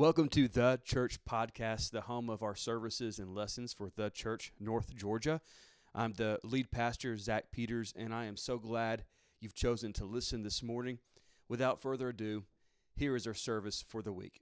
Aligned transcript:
Welcome 0.00 0.30
to 0.30 0.48
The 0.48 0.80
Church 0.82 1.22
Podcast, 1.28 1.90
the 1.90 2.00
home 2.00 2.30
of 2.30 2.42
our 2.42 2.54
services 2.54 3.18
and 3.18 3.34
lessons 3.34 3.74
for 3.74 3.90
The 3.94 4.08
Church 4.08 4.50
North 4.58 4.96
Georgia. 4.96 5.42
I'm 5.94 6.14
the 6.14 6.40
lead 6.42 6.70
pastor, 6.70 7.18
Zach 7.18 7.52
Peters, 7.52 7.92
and 7.94 8.14
I 8.14 8.24
am 8.24 8.38
so 8.38 8.56
glad 8.56 9.04
you've 9.40 9.54
chosen 9.54 9.92
to 9.92 10.06
listen 10.06 10.42
this 10.42 10.62
morning. 10.62 11.00
Without 11.50 11.82
further 11.82 12.08
ado, 12.08 12.44
here 12.96 13.14
is 13.14 13.26
our 13.26 13.34
service 13.34 13.84
for 13.86 14.00
the 14.00 14.10
week. 14.10 14.40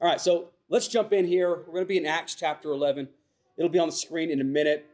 All 0.00 0.08
right, 0.08 0.18
so 0.18 0.48
let's 0.70 0.88
jump 0.88 1.12
in 1.12 1.26
here. 1.26 1.50
We're 1.50 1.74
going 1.74 1.84
to 1.84 1.88
be 1.88 1.98
in 1.98 2.06
Acts 2.06 2.34
chapter 2.34 2.70
11. 2.70 3.06
It'll 3.58 3.68
be 3.68 3.78
on 3.78 3.88
the 3.88 3.92
screen 3.92 4.30
in 4.30 4.40
a 4.40 4.44
minute. 4.44 4.86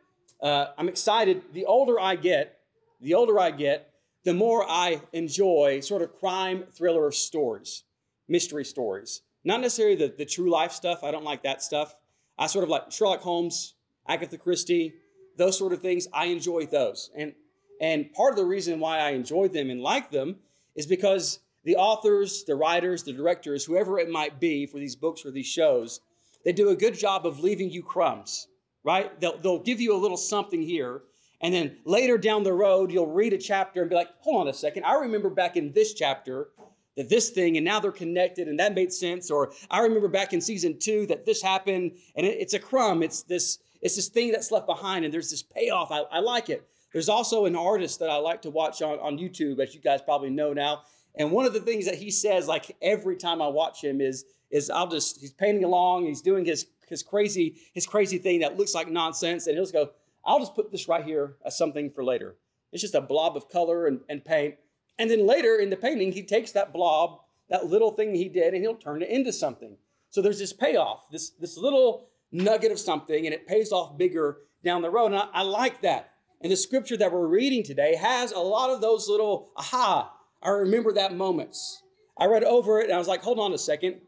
Uh, 0.43 0.67
I'm 0.77 0.89
excited. 0.89 1.43
The 1.53 1.67
older 1.67 2.01
I 2.01 2.17
get, 2.17 2.59
the 3.01 3.15
older 3.15 3.39
I 3.39 3.53
get, 3.53 3.93
the 4.25 4.35
more 4.35 4.69
I 4.69 5.03
enjoy 5.13 5.79
sort 5.79 6.03
of 6.03 6.19
crime 6.19 6.65
thriller 6.73 7.13
stories, 7.13 7.85
mystery 8.27 8.65
stories. 8.65 9.21
Not 9.45 9.61
necessarily 9.61 9.97
the, 9.97 10.15
the 10.17 10.27
true 10.27 10.51
life 10.51 10.73
stuff. 10.73 11.03
I 11.03 11.11
don't 11.11 11.25
like 11.25 11.43
that 11.45 11.63
stuff. 11.63 11.95
I 12.39 12.47
sort 12.47 12.65
of 12.65 12.69
like 12.71 12.91
Sherlock 12.91 13.21
Holmes, 13.21 13.75
Agatha 14.09 14.39
Christie, 14.39 14.95
those 15.37 15.57
sort 15.57 15.73
of 15.73 15.81
things. 15.81 16.09
I 16.13 16.27
enjoy 16.27 16.67
those. 16.67 17.11
And, 17.17 17.35
and 17.81 18.13
part 18.13 18.33
of 18.33 18.37
the 18.37 18.45
reason 18.45 18.81
why 18.81 18.99
I 18.99 19.11
enjoy 19.11 19.49
them 19.49 19.71
and 19.71 19.81
like 19.81 20.11
them 20.11 20.37
is 20.75 20.87
because 20.87 21.41
the 21.65 21.77
authors, 21.77 22.45
the 22.45 22.57
writers, 22.57 23.03
the 23.03 23.13
directors, 23.13 23.65
whoever 23.65 23.99
it 23.99 24.11
might 24.11 24.41
be 24.41 24.67
for 24.67 24.79
these 24.79 24.97
books 24.97 25.25
or 25.25 25.31
these 25.31 25.47
shows, 25.47 26.01
they 26.45 26.53
do 26.53 26.71
a 26.71 26.77
good 26.77 26.99
job 26.99 27.27
of 27.27 27.41
leaving 27.41 27.71
you 27.71 27.83
crumbs, 27.83 28.49
right? 28.85 29.19
They'll, 29.21 29.39
they'll 29.39 29.63
give 29.63 29.81
you 29.81 29.95
a 29.95 29.99
little 29.99 30.17
something 30.17 30.63
here. 30.63 31.03
And 31.43 31.53
then 31.55 31.77
later 31.85 32.19
down 32.19 32.43
the 32.43 32.53
road, 32.53 32.91
you'll 32.91 33.07
read 33.07 33.33
a 33.33 33.39
chapter 33.39 33.81
and 33.81 33.91
be 33.91 33.97
like, 33.97 34.09
hold 34.21 34.43
on 34.43 34.49
a 34.49 34.55
second. 34.55 34.85
I 34.85 34.95
remember 34.95 35.31
back 35.31 35.57
in 35.57 35.73
this 35.73 35.95
chapter, 35.95 36.49
that 36.97 37.09
this 37.09 37.31
thing 37.31 37.57
and 37.57 37.65
now 37.65 37.81
they're 37.81 37.93
connected 37.93 38.49
and 38.49 38.59
that 38.59 38.75
made 38.75 38.93
sense. 38.93 39.31
Or 39.31 39.53
i 39.71 39.81
remember 39.81 40.09
back 40.09 40.33
in 40.33 40.41
season 40.41 40.79
two 40.79 41.07
that 41.07 41.25
this 41.25 41.43
happened 41.43 41.93
and 42.17 42.27
it, 42.27 42.39
it's 42.41 42.55
a 42.55 42.59
crumb 42.59 43.03
it's 43.03 43.23
this 43.23 43.59
it's 43.83 43.97
this 43.97 44.09
thing 44.09 44.33
that's 44.33 44.51
left 44.51 44.67
behind 44.67 45.05
and 45.05 45.15
there's 45.15 45.31
this 45.31 45.43
payoff. 45.43 45.91
I, 45.91 46.01
I, 46.13 46.21
like 46.21 46.51
it. 46.51 46.69
There's 46.93 47.09
also 47.09 47.47
an 47.47 47.57
artist 47.57 47.99
that 48.01 48.11
i 48.11 48.17
like 48.17 48.43
to 48.43 48.51
watch 48.51 48.83
on, 48.83 48.99
on 48.99 49.19
youtube 49.19 49.61
as 49.61 49.75
you 49.75 49.81
guys 49.81 50.03
probably 50.03 50.31
know 50.31 50.53
now. 50.53 50.83
And 51.17 51.33
one 51.33 51.45
of 51.45 51.53
the 51.53 51.61
things 51.61 51.87
that 51.87 51.97
he 51.97 52.11
says 52.11 52.47
like 52.47 52.77
every 52.83 53.17
time 53.17 53.41
i 53.43 53.49
watch 53.49 53.83
him 53.83 54.01
is 54.01 54.25
is 54.51 54.71
i'll 54.71 54.89
just 54.89 55.21
he's 55.21 55.33
painting 55.33 55.65
along 55.65 56.07
he's 56.07 56.23
doing 56.23 56.45
his 56.45 56.67
his 56.89 57.03
crazy 57.03 57.57
his 57.73 57.87
crazy 57.87 58.19
thing 58.19 58.41
that 58.41 58.57
looks 58.59 58.75
like 58.75 58.89
nonsense 58.89 59.47
and 59.47 59.55
he'll 59.55 59.65
just 59.65 59.73
go 59.73 59.91
i'll 60.25 60.41
just 60.41 60.55
put 60.55 60.71
this 60.71 60.89
right 60.89 61.05
here 61.05 61.37
as 61.45 61.57
something 61.57 61.91
for 61.91 62.05
later. 62.05 62.37
It's 62.73 62.83
just 62.83 62.95
a 62.95 63.01
blob 63.01 63.37
of 63.37 63.49
color 63.49 63.87
and, 63.87 64.01
and 64.09 64.25
paint 64.25 64.55
and 64.99 65.11
then 65.11 65.27
later 65.27 65.57
in 65.57 65.71
the 65.71 65.77
painting, 65.77 66.13
he 66.13 66.23
takes 66.23 66.53
that 66.53 66.73
blob, 66.73 67.21
that 67.49 67.67
little 67.67 67.93
thing 67.93 68.15
he 68.15 68.29
did, 68.29 68.55
and 68.55 68.63
he'll 68.63 68.75
turn 68.75 69.03
it 69.03 69.09
into 69.09 69.33
something. 69.33 69.77
So 70.11 70.21
there's 70.21 70.39
this 70.39 70.53
payoff, 70.53 71.09
this, 71.11 71.31
this 71.31 71.57
little 71.57 72.09
nugget 72.33 72.73
of 72.73 72.79
something, 72.79 73.27
and 73.27 73.35
it 73.35 73.47
pays 73.47 73.73
off 73.73 73.97
bigger 73.97 74.39
down 74.65 74.83
the 74.83 74.91
road. 74.91 75.07
And 75.07 75.17
I, 75.17 75.29
I 75.33 75.43
like 75.43 75.83
that. 75.83 76.11
And 76.43 76.51
the 76.51 76.57
scripture 76.57 76.97
that 76.97 77.13
we're 77.13 77.27
reading 77.27 77.63
today 77.63 77.95
has 77.97 78.33
a 78.33 78.39
lot 78.39 78.71
of 78.71 78.81
those 78.81 79.09
little 79.09 79.51
aha, 79.57 80.13
I 80.43 80.49
remember 80.51 80.93
that 80.93 81.15
moments. 81.15 81.83
I 82.19 82.27
read 82.27 82.45
over 82.45 82.81
it 82.81 82.85
and 82.85 82.93
I 82.93 82.99
was 82.99 83.09
like, 83.09 83.23
hold 83.23 83.39
on 83.39 83.53
a 83.53 83.59
second. 83.59 84.01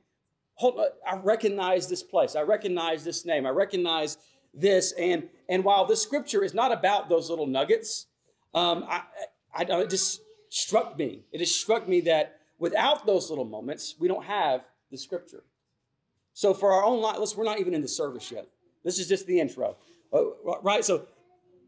Hold, 0.54 0.80
I 1.06 1.16
recognize 1.16 1.88
this 1.88 2.02
place. 2.02 2.36
I 2.36 2.42
recognize 2.42 3.04
this 3.04 3.24
name. 3.26 3.46
I 3.46 3.50
recognize 3.50 4.16
this. 4.54 4.92
And, 4.92 5.28
and 5.48 5.64
while 5.64 5.86
this 5.86 6.02
scripture 6.02 6.42
is 6.42 6.54
not 6.54 6.72
about 6.72 7.08
those 7.08 7.28
little 7.28 7.46
nuggets, 7.46 8.06
um, 8.54 8.84
I, 8.88 9.02
I, 9.54 9.64
I 9.64 9.84
just 9.86 10.20
struck 10.52 10.98
me. 10.98 11.24
It 11.32 11.40
has 11.40 11.54
struck 11.54 11.88
me 11.88 12.02
that 12.02 12.40
without 12.58 13.06
those 13.06 13.30
little 13.30 13.46
moments, 13.46 13.94
we 13.98 14.06
don't 14.06 14.24
have 14.24 14.62
the 14.90 14.98
scripture. 14.98 15.44
So 16.34 16.52
for 16.52 16.72
our 16.72 16.84
own 16.84 17.00
life, 17.00 17.16
let's, 17.18 17.34
we're 17.34 17.44
not 17.44 17.58
even 17.58 17.72
in 17.72 17.80
the 17.80 17.88
service 17.88 18.30
yet. 18.30 18.46
This 18.84 18.98
is 18.98 19.08
just 19.08 19.26
the 19.26 19.40
intro, 19.40 19.76
uh, 20.12 20.22
right? 20.62 20.84
So 20.84 21.06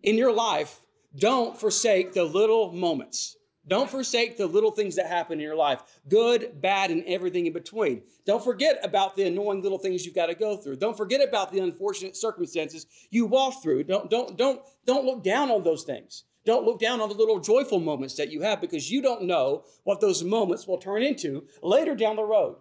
in 0.02 0.16
your 0.16 0.32
life, 0.32 0.80
don't 1.16 1.58
forsake 1.58 2.12
the 2.12 2.24
little 2.24 2.72
moments. 2.72 3.36
Don't 3.66 3.88
forsake 3.88 4.36
the 4.36 4.46
little 4.46 4.70
things 4.70 4.96
that 4.96 5.06
happen 5.06 5.38
in 5.38 5.44
your 5.44 5.56
life, 5.56 5.80
good, 6.10 6.60
bad, 6.60 6.90
and 6.90 7.02
everything 7.06 7.46
in 7.46 7.54
between. 7.54 8.02
Don't 8.26 8.44
forget 8.44 8.78
about 8.82 9.16
the 9.16 9.24
annoying 9.24 9.62
little 9.62 9.78
things 9.78 10.04
you've 10.04 10.14
got 10.14 10.26
to 10.26 10.34
go 10.34 10.58
through. 10.58 10.76
Don't 10.76 10.96
forget 10.96 11.26
about 11.26 11.50
the 11.50 11.60
unfortunate 11.60 12.16
circumstances 12.16 12.84
you 13.10 13.24
walk 13.24 13.62
through. 13.62 13.84
Don't, 13.84 14.10
don't, 14.10 14.36
don't, 14.36 14.60
don't 14.84 15.06
look 15.06 15.24
down 15.24 15.50
on 15.50 15.62
those 15.62 15.84
things. 15.84 16.24
Don't 16.44 16.66
look 16.66 16.78
down 16.78 17.00
on 17.00 17.08
the 17.08 17.14
little 17.14 17.40
joyful 17.40 17.80
moments 17.80 18.14
that 18.16 18.30
you 18.30 18.42
have 18.42 18.60
because 18.60 18.90
you 18.90 19.00
don't 19.00 19.22
know 19.22 19.64
what 19.84 20.00
those 20.00 20.22
moments 20.22 20.66
will 20.66 20.78
turn 20.78 21.02
into 21.02 21.46
later 21.62 21.94
down 21.94 22.16
the 22.16 22.24
road. 22.24 22.56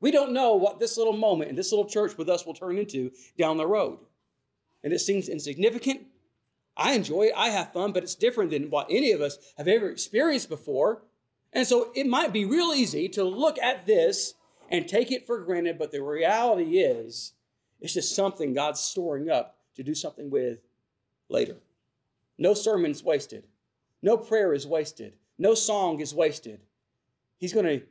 We 0.00 0.10
don't 0.10 0.32
know 0.32 0.54
what 0.54 0.78
this 0.78 0.96
little 0.96 1.16
moment 1.16 1.50
in 1.50 1.56
this 1.56 1.72
little 1.72 1.88
church 1.88 2.16
with 2.16 2.28
us 2.28 2.46
will 2.46 2.54
turn 2.54 2.78
into 2.78 3.10
down 3.36 3.56
the 3.56 3.66
road. 3.66 3.98
And 4.82 4.92
it 4.92 5.00
seems 5.00 5.28
insignificant. 5.28 6.02
I 6.76 6.92
enjoy 6.92 7.24
it. 7.24 7.34
I 7.36 7.50
have 7.50 7.72
fun, 7.72 7.92
but 7.92 8.02
it's 8.02 8.14
different 8.14 8.50
than 8.50 8.70
what 8.70 8.86
any 8.88 9.12
of 9.12 9.20
us 9.20 9.36
have 9.58 9.68
ever 9.68 9.90
experienced 9.90 10.48
before. 10.48 11.02
And 11.52 11.66
so 11.66 11.90
it 11.94 12.06
might 12.06 12.32
be 12.32 12.44
real 12.44 12.72
easy 12.72 13.08
to 13.10 13.24
look 13.24 13.58
at 13.58 13.86
this 13.86 14.34
and 14.70 14.88
take 14.88 15.10
it 15.10 15.26
for 15.26 15.40
granted, 15.40 15.78
but 15.78 15.90
the 15.90 16.02
reality 16.02 16.78
is 16.78 17.32
it's 17.80 17.92
just 17.92 18.14
something 18.14 18.54
God's 18.54 18.80
storing 18.80 19.28
up 19.28 19.58
to 19.74 19.82
do 19.82 19.94
something 19.94 20.30
with 20.30 20.60
later. 21.28 21.56
No 22.40 22.54
sermon's 22.54 23.04
wasted. 23.04 23.44
No 24.02 24.16
prayer 24.16 24.54
is 24.54 24.66
wasted. 24.66 25.12
No 25.38 25.54
song 25.54 26.00
is 26.00 26.14
wasted. 26.14 26.60
He's 27.36 27.52
going 27.52 27.66
to 27.66 27.82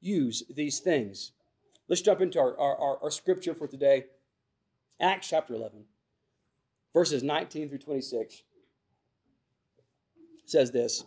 use 0.00 0.42
these 0.48 0.80
things. 0.80 1.32
Let's 1.86 2.00
jump 2.00 2.22
into 2.22 2.40
our, 2.40 2.58
our, 2.58 2.98
our, 3.02 3.10
scripture 3.10 3.54
for 3.54 3.66
today 3.66 4.06
Acts 5.00 5.28
chapter 5.28 5.54
11, 5.54 5.84
verses 6.94 7.22
19 7.22 7.68
through 7.68 7.78
26 7.78 8.42
says 10.46 10.70
this 10.70 11.04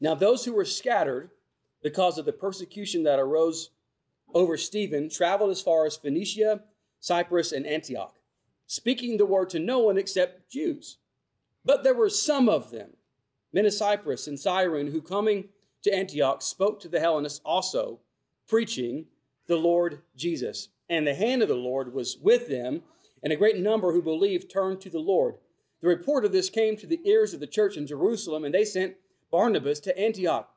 Now, 0.00 0.14
those 0.14 0.44
who 0.44 0.54
were 0.54 0.64
scattered 0.64 1.30
because 1.82 2.18
of 2.18 2.24
the 2.24 2.32
persecution 2.32 3.04
that 3.04 3.20
arose 3.20 3.70
over 4.34 4.56
Stephen 4.56 5.08
traveled 5.08 5.50
as 5.50 5.60
far 5.60 5.86
as 5.86 5.96
Phoenicia, 5.96 6.62
Cyprus, 7.00 7.52
and 7.52 7.66
Antioch, 7.66 8.14
speaking 8.66 9.18
the 9.18 9.26
word 9.26 9.50
to 9.50 9.58
no 9.60 9.80
one 9.80 9.98
except 9.98 10.50
Jews. 10.50 10.98
But 11.64 11.84
there 11.84 11.94
were 11.94 12.10
some 12.10 12.48
of 12.48 12.70
them, 12.70 12.90
men 13.52 13.66
of 13.66 13.72
Cyprus 13.72 14.26
and 14.26 14.38
Cyrene, 14.38 14.90
who 14.90 15.00
coming 15.00 15.48
to 15.82 15.94
Antioch 15.94 16.42
spoke 16.42 16.80
to 16.80 16.88
the 16.88 17.00
Hellenists 17.00 17.40
also, 17.44 18.00
preaching 18.48 19.06
the 19.46 19.56
Lord 19.56 20.02
Jesus. 20.16 20.68
And 20.88 21.06
the 21.06 21.14
hand 21.14 21.42
of 21.42 21.48
the 21.48 21.54
Lord 21.54 21.94
was 21.94 22.18
with 22.18 22.48
them, 22.48 22.82
and 23.22 23.32
a 23.32 23.36
great 23.36 23.58
number 23.58 23.92
who 23.92 24.02
believed 24.02 24.50
turned 24.50 24.80
to 24.80 24.90
the 24.90 24.98
Lord. 24.98 25.36
The 25.80 25.88
report 25.88 26.24
of 26.24 26.32
this 26.32 26.50
came 26.50 26.76
to 26.76 26.86
the 26.86 27.00
ears 27.04 27.34
of 27.34 27.40
the 27.40 27.46
church 27.46 27.76
in 27.76 27.86
Jerusalem, 27.86 28.44
and 28.44 28.54
they 28.54 28.64
sent 28.64 28.96
Barnabas 29.30 29.80
to 29.80 29.98
Antioch. 29.98 30.48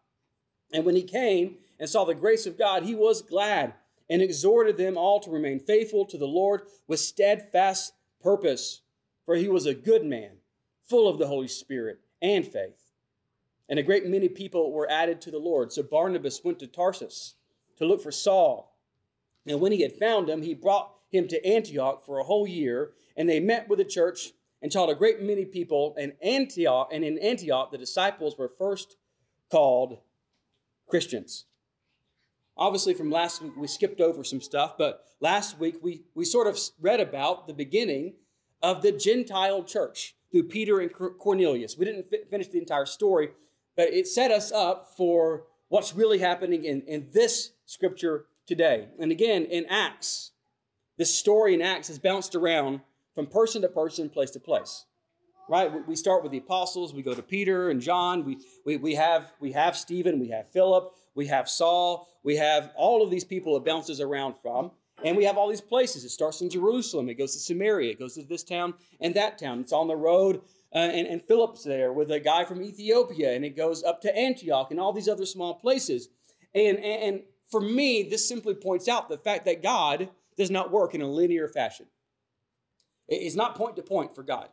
And 0.74 0.86
when 0.86 0.96
he 0.96 1.04
came 1.04 1.58
and 1.80 1.90
saw 1.90 2.06
the 2.06 2.16
grace 2.16 2.46
of 2.46 2.58
God, 2.58 2.84
he 2.84 2.96
was 2.96 3.22
glad 3.22 3.74
and 4.10 4.22
exhorted 4.22 4.78
them 4.78 4.98
all 4.98 5.20
to 5.20 5.32
remain 5.32 5.60
faithful 5.60 6.06
to 6.06 6.18
the 6.18 6.28
Lord 6.28 6.62
with 6.88 7.00
steadfast 7.00 7.94
purpose, 8.22 8.82
for 9.26 9.36
he 9.36 9.48
was 9.48 9.66
a 9.66 9.74
good 9.74 10.06
man 10.06 10.38
full 10.88 11.08
of 11.08 11.18
the 11.18 11.28
Holy 11.28 11.48
Spirit 11.48 12.00
and 12.22 12.46
faith. 12.46 12.92
And 13.68 13.80
a 13.80 13.84
great 13.84 14.06
many 14.06 14.30
people 14.30 14.72
were 14.72 14.90
added 14.90 15.22
to 15.22 15.32
the 15.32 15.40
Lord. 15.40 15.72
So 15.72 15.84
Barnabas 15.84 16.42
went 16.44 16.60
to 16.60 16.68
Tarsus 16.68 17.36
to 17.78 17.86
look 17.86 18.02
for 18.02 18.12
Saul. 18.12 18.78
And 19.48 19.60
when 19.60 19.72
he 19.72 19.82
had 19.82 19.94
found 19.94 20.30
him, 20.30 20.42
he 20.42 20.54
brought 20.54 20.92
him 21.12 21.28
to 21.28 21.46
Antioch 21.46 22.06
for 22.06 22.20
a 22.20 22.24
whole 22.24 22.48
year, 22.48 22.92
and 23.16 23.30
they 23.30 23.40
met 23.40 23.68
with 23.70 23.80
the 23.80 23.86
church 23.86 24.32
and 24.62 24.72
taught 24.72 24.90
a 24.90 24.96
great 24.96 25.22
many 25.22 25.46
people. 25.46 25.96
And 26.00 26.14
Antioch, 26.22 26.90
and 26.92 27.04
in 27.04 27.18
Antioch, 27.20 27.72
the 27.72 27.78
disciples 27.78 28.38
were 28.38 28.50
first 28.50 28.98
called 29.52 30.00
Christians. 30.88 31.46
Obviously, 32.58 32.94
from 32.94 33.12
last 33.12 33.42
week, 33.42 33.54
we 33.58 33.68
skipped 33.68 34.00
over 34.00 34.24
some 34.24 34.42
stuff, 34.42 34.78
but 34.78 35.06
last 35.20 35.60
week 35.60 35.76
we, 35.82 36.04
we 36.14 36.24
sort 36.24 36.48
of 36.48 36.58
read 36.80 37.00
about 37.00 37.48
the 37.48 37.54
beginning 37.54 38.14
of 38.62 38.82
the 38.82 38.92
Gentile 38.92 39.64
church 39.64 40.15
through 40.32 40.44
Peter 40.44 40.80
and 40.80 40.92
Cornelius. 40.94 41.78
We 41.78 41.86
didn't 41.86 42.08
finish 42.30 42.48
the 42.48 42.60
entire 42.60 42.86
story, 42.86 43.30
but 43.76 43.90
it 43.90 44.08
set 44.08 44.32
us 44.32 44.52
up 44.52 44.90
for 44.96 45.44
what's 45.70 45.96
really 45.96 46.20
happening 46.20 46.66
in, 46.66 46.82
in 46.82 47.08
this 47.12 47.52
scripture 47.66 48.26
today. 48.46 48.88
And 49.00 49.12
again, 49.12 49.46
in 49.46 49.66
Acts, 49.70 50.32
this 50.98 51.14
story 51.14 51.54
in 51.54 51.62
Acts 51.62 51.88
has 51.88 52.00
bounced 52.00 52.36
around 52.36 52.82
from 53.14 53.28
person 53.28 53.62
to 53.62 53.68
person, 53.68 54.10
place 54.10 54.32
to 54.32 54.40
place. 54.40 54.86
Right? 55.48 55.88
We 55.88 55.96
start 55.96 56.24
with 56.24 56.32
the 56.32 56.40
apostles, 56.40 56.94
we 56.94 57.04
go 57.04 57.14
to 57.14 57.22
Peter 57.22 57.70
and 57.70 57.80
John, 57.80 58.26
we, 58.26 58.38
we, 58.66 58.78
we, 58.78 58.96
have, 58.96 59.32
we 59.40 59.52
have 59.52 59.78
Stephen, 59.78 60.20
we 60.20 60.30
have 60.30 60.50
Philip, 60.52 60.92
we 61.14 61.28
have 61.28 61.48
Saul, 61.48 62.08
we 62.24 62.38
have 62.38 62.72
all 62.76 63.04
of 63.04 63.12
these 63.12 63.24
people 63.24 63.56
it 63.56 63.64
bounces 63.64 64.02
around 64.02 64.36
from. 64.42 64.72
And 65.04 65.18
we 65.18 65.26
have 65.26 65.38
all 65.38 65.50
these 65.50 65.62
places. 65.62 66.04
It 66.04 66.10
starts 66.10 66.42
in 66.42 66.50
Jerusalem, 66.50 67.10
it 67.10 67.16
goes 67.16 67.34
to 67.34 67.40
Samaria, 67.40 67.92
it 67.92 68.00
goes 68.00 68.16
to 68.16 68.24
this 68.24 68.44
town 68.44 68.74
and 69.00 69.14
that 69.16 69.38
town. 69.38 69.60
It's 69.60 69.74
on 69.74 69.88
the 69.88 69.96
road, 69.96 70.42
uh, 70.74 70.80
and, 70.80 71.08
and 71.08 71.22
Philip's 71.22 71.64
there 71.64 71.94
with 71.94 72.12
a 72.12 72.20
guy 72.20 72.46
from 72.46 72.62
Ethiopia, 72.62 73.34
and 73.34 73.44
it 73.44 73.56
goes 73.56 73.84
up 73.84 74.02
to 74.02 74.18
Antioch 74.18 74.72
and 74.72 74.80
all 74.80 74.94
these 74.94 75.10
other 75.10 75.26
small 75.26 75.56
places. 75.56 76.10
And, 76.54 76.78
and, 76.78 77.04
and 77.04 77.22
for 77.50 77.62
me, 77.62 78.04
this 78.04 78.28
simply 78.28 78.56
points 78.56 78.88
out 78.88 79.10
the 79.10 79.18
fact 79.18 79.46
that 79.46 79.62
God 79.62 80.10
does 80.38 80.52
not 80.52 80.72
work 80.72 80.96
in 80.96 81.02
a 81.02 81.08
linear 81.08 81.48
fashion. 81.48 81.86
It's 83.08 83.36
not 83.36 83.56
point 83.56 83.76
to 83.76 83.84
point 83.84 84.16
for 84.16 84.24
God. 84.24 84.50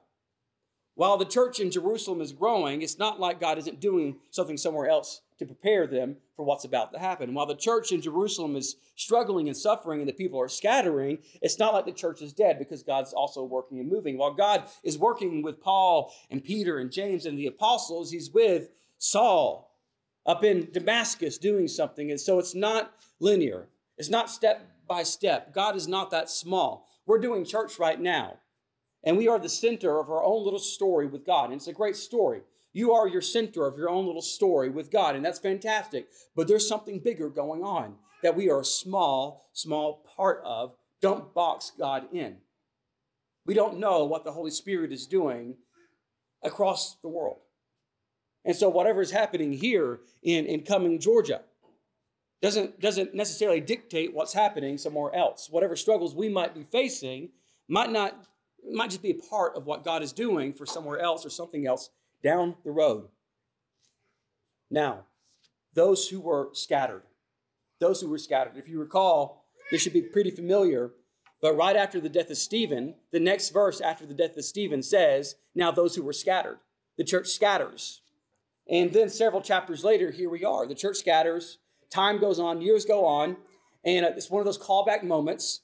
While 0.94 1.16
the 1.16 1.24
church 1.24 1.58
in 1.58 1.70
Jerusalem 1.70 2.20
is 2.20 2.32
growing, 2.32 2.82
it's 2.82 2.98
not 2.98 3.18
like 3.18 3.40
God 3.40 3.56
isn't 3.58 3.80
doing 3.80 4.16
something 4.30 4.58
somewhere 4.58 4.88
else 4.88 5.22
to 5.38 5.46
prepare 5.46 5.86
them 5.86 6.16
for 6.36 6.44
what's 6.44 6.64
about 6.64 6.92
to 6.92 6.98
happen. 6.98 7.32
While 7.32 7.46
the 7.46 7.54
church 7.54 7.92
in 7.92 8.02
Jerusalem 8.02 8.56
is 8.56 8.76
struggling 8.94 9.48
and 9.48 9.56
suffering 9.56 10.00
and 10.00 10.08
the 10.08 10.12
people 10.12 10.38
are 10.38 10.48
scattering, 10.48 11.18
it's 11.40 11.58
not 11.58 11.72
like 11.72 11.86
the 11.86 11.92
church 11.92 12.20
is 12.20 12.34
dead 12.34 12.58
because 12.58 12.82
God's 12.82 13.14
also 13.14 13.42
working 13.42 13.80
and 13.80 13.90
moving. 13.90 14.18
While 14.18 14.34
God 14.34 14.64
is 14.84 14.98
working 14.98 15.42
with 15.42 15.60
Paul 15.60 16.12
and 16.30 16.44
Peter 16.44 16.78
and 16.78 16.92
James 16.92 17.24
and 17.24 17.38
the 17.38 17.46
apostles, 17.46 18.10
he's 18.10 18.30
with 18.30 18.68
Saul 18.98 19.74
up 20.26 20.44
in 20.44 20.68
Damascus 20.72 21.38
doing 21.38 21.68
something. 21.68 22.10
And 22.10 22.20
so 22.20 22.38
it's 22.38 22.54
not 22.54 22.92
linear, 23.18 23.68
it's 23.96 24.10
not 24.10 24.30
step 24.30 24.68
by 24.86 25.02
step. 25.04 25.54
God 25.54 25.74
is 25.74 25.88
not 25.88 26.10
that 26.10 26.28
small. 26.28 26.86
We're 27.06 27.18
doing 27.18 27.44
church 27.44 27.78
right 27.78 28.00
now. 28.00 28.38
And 29.04 29.16
we 29.16 29.28
are 29.28 29.38
the 29.38 29.48
center 29.48 29.98
of 29.98 30.10
our 30.10 30.22
own 30.22 30.44
little 30.44 30.58
story 30.58 31.06
with 31.06 31.26
God. 31.26 31.46
And 31.46 31.54
it's 31.54 31.66
a 31.66 31.72
great 31.72 31.96
story. 31.96 32.42
You 32.72 32.92
are 32.92 33.08
your 33.08 33.20
center 33.20 33.66
of 33.66 33.76
your 33.76 33.90
own 33.90 34.06
little 34.06 34.22
story 34.22 34.70
with 34.70 34.90
God, 34.90 35.14
and 35.14 35.24
that's 35.24 35.38
fantastic. 35.38 36.08
But 36.34 36.48
there's 36.48 36.66
something 36.66 37.00
bigger 37.00 37.28
going 37.28 37.62
on 37.62 37.96
that 38.22 38.34
we 38.34 38.48
are 38.50 38.60
a 38.60 38.64
small, 38.64 39.50
small 39.52 40.04
part 40.16 40.42
of. 40.44 40.74
Don't 41.02 41.34
box 41.34 41.72
God 41.78 42.06
in. 42.12 42.36
We 43.44 43.54
don't 43.54 43.78
know 43.78 44.04
what 44.04 44.24
the 44.24 44.32
Holy 44.32 44.52
Spirit 44.52 44.92
is 44.92 45.06
doing 45.06 45.56
across 46.42 46.96
the 47.02 47.08
world. 47.08 47.40
And 48.44 48.56
so, 48.56 48.68
whatever 48.68 49.02
is 49.02 49.10
happening 49.10 49.52
here 49.52 50.00
in, 50.22 50.46
in 50.46 50.62
Cumming 50.62 50.98
Georgia, 50.98 51.42
doesn't, 52.40 52.80
doesn't 52.80 53.14
necessarily 53.14 53.60
dictate 53.60 54.14
what's 54.14 54.32
happening 54.32 54.78
somewhere 54.78 55.14
else. 55.14 55.48
Whatever 55.50 55.76
struggles 55.76 56.14
we 56.14 56.28
might 56.28 56.54
be 56.54 56.64
facing 56.64 57.30
might 57.68 57.90
not 57.90 58.26
might 58.70 58.90
just 58.90 59.02
be 59.02 59.10
a 59.10 59.30
part 59.30 59.56
of 59.56 59.66
what 59.66 59.84
God 59.84 60.02
is 60.02 60.12
doing 60.12 60.52
for 60.52 60.66
somewhere 60.66 61.00
else 61.00 61.26
or 61.26 61.30
something 61.30 61.66
else 61.66 61.90
down 62.22 62.56
the 62.64 62.70
road. 62.70 63.08
Now, 64.70 65.04
those 65.74 66.08
who 66.08 66.20
were 66.20 66.50
scattered, 66.52 67.02
those 67.80 68.00
who 68.00 68.08
were 68.08 68.18
scattered. 68.18 68.56
If 68.56 68.68
you 68.68 68.78
recall, 68.78 69.44
this 69.70 69.82
should 69.82 69.92
be 69.92 70.02
pretty 70.02 70.30
familiar, 70.30 70.92
but 71.40 71.56
right 71.56 71.76
after 71.76 72.00
the 72.00 72.08
death 72.08 72.30
of 72.30 72.38
Stephen, 72.38 72.94
the 73.10 73.20
next 73.20 73.50
verse 73.50 73.80
after 73.80 74.06
the 74.06 74.14
death 74.14 74.36
of 74.36 74.44
Stephen 74.44 74.82
says, 74.82 75.34
Now 75.54 75.70
those 75.70 75.96
who 75.96 76.02
were 76.02 76.12
scattered. 76.12 76.58
The 76.96 77.04
church 77.04 77.28
scatters. 77.28 78.02
And 78.68 78.92
then 78.92 79.08
several 79.08 79.42
chapters 79.42 79.82
later, 79.82 80.10
here 80.10 80.30
we 80.30 80.44
are. 80.44 80.66
The 80.66 80.74
church 80.74 80.98
scatters, 80.98 81.58
time 81.90 82.20
goes 82.20 82.38
on, 82.38 82.60
years 82.60 82.84
go 82.84 83.04
on, 83.04 83.36
and 83.84 84.06
it's 84.06 84.30
one 84.30 84.40
of 84.40 84.46
those 84.46 84.58
callback 84.58 85.02
moments 85.02 85.62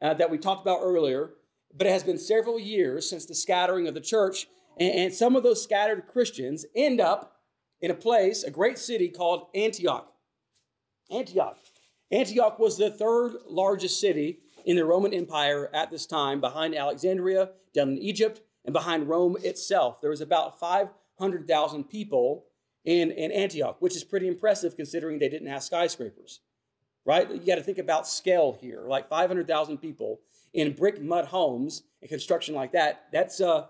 uh, 0.00 0.14
that 0.14 0.30
we 0.30 0.38
talked 0.38 0.62
about 0.62 0.80
earlier. 0.82 1.30
But 1.74 1.86
it 1.86 1.90
has 1.90 2.02
been 2.02 2.18
several 2.18 2.58
years 2.58 3.08
since 3.08 3.26
the 3.26 3.34
scattering 3.34 3.86
of 3.86 3.94
the 3.94 4.00
church, 4.00 4.46
and, 4.78 5.12
some 5.12 5.36
of 5.36 5.42
those 5.42 5.62
scattered 5.62 6.06
Christians 6.06 6.64
end 6.74 7.00
up 7.00 7.40
in 7.80 7.90
a 7.90 7.94
place, 7.94 8.42
a 8.42 8.50
great 8.50 8.78
city 8.78 9.08
called 9.08 9.48
Antioch. 9.54 10.12
Antioch. 11.10 11.58
Antioch 12.10 12.58
was 12.58 12.76
the 12.76 12.90
third 12.90 13.32
largest 13.48 14.00
city 14.00 14.40
in 14.64 14.76
the 14.76 14.84
Roman 14.84 15.12
Empire 15.12 15.70
at 15.72 15.90
this 15.90 16.06
time, 16.06 16.40
behind 16.40 16.74
Alexandria, 16.74 17.50
down 17.74 17.90
in 17.90 17.98
Egypt, 17.98 18.40
and 18.64 18.72
behind 18.72 19.08
Rome 19.08 19.36
itself. 19.42 20.00
There 20.00 20.10
was 20.10 20.20
about 20.20 20.58
500,000 20.58 21.84
people 21.84 22.44
in, 22.84 23.10
in 23.10 23.30
Antioch, 23.32 23.76
which 23.80 23.96
is 23.96 24.04
pretty 24.04 24.28
impressive 24.28 24.76
considering 24.76 25.18
they 25.18 25.28
didn't 25.28 25.48
have 25.48 25.62
skyscrapers, 25.62 26.40
right? 27.04 27.30
You 27.30 27.38
got 27.38 27.56
to 27.56 27.62
think 27.62 27.78
about 27.78 28.06
scale 28.06 28.56
here, 28.60 28.84
like 28.86 29.08
500,000 29.08 29.78
people 29.78 30.20
in 30.54 30.74
brick 30.74 31.00
mud 31.00 31.26
homes 31.26 31.82
and 32.00 32.10
construction 32.10 32.54
like 32.54 32.72
that. 32.72 33.06
That's 33.12 33.40
uh, 33.40 33.66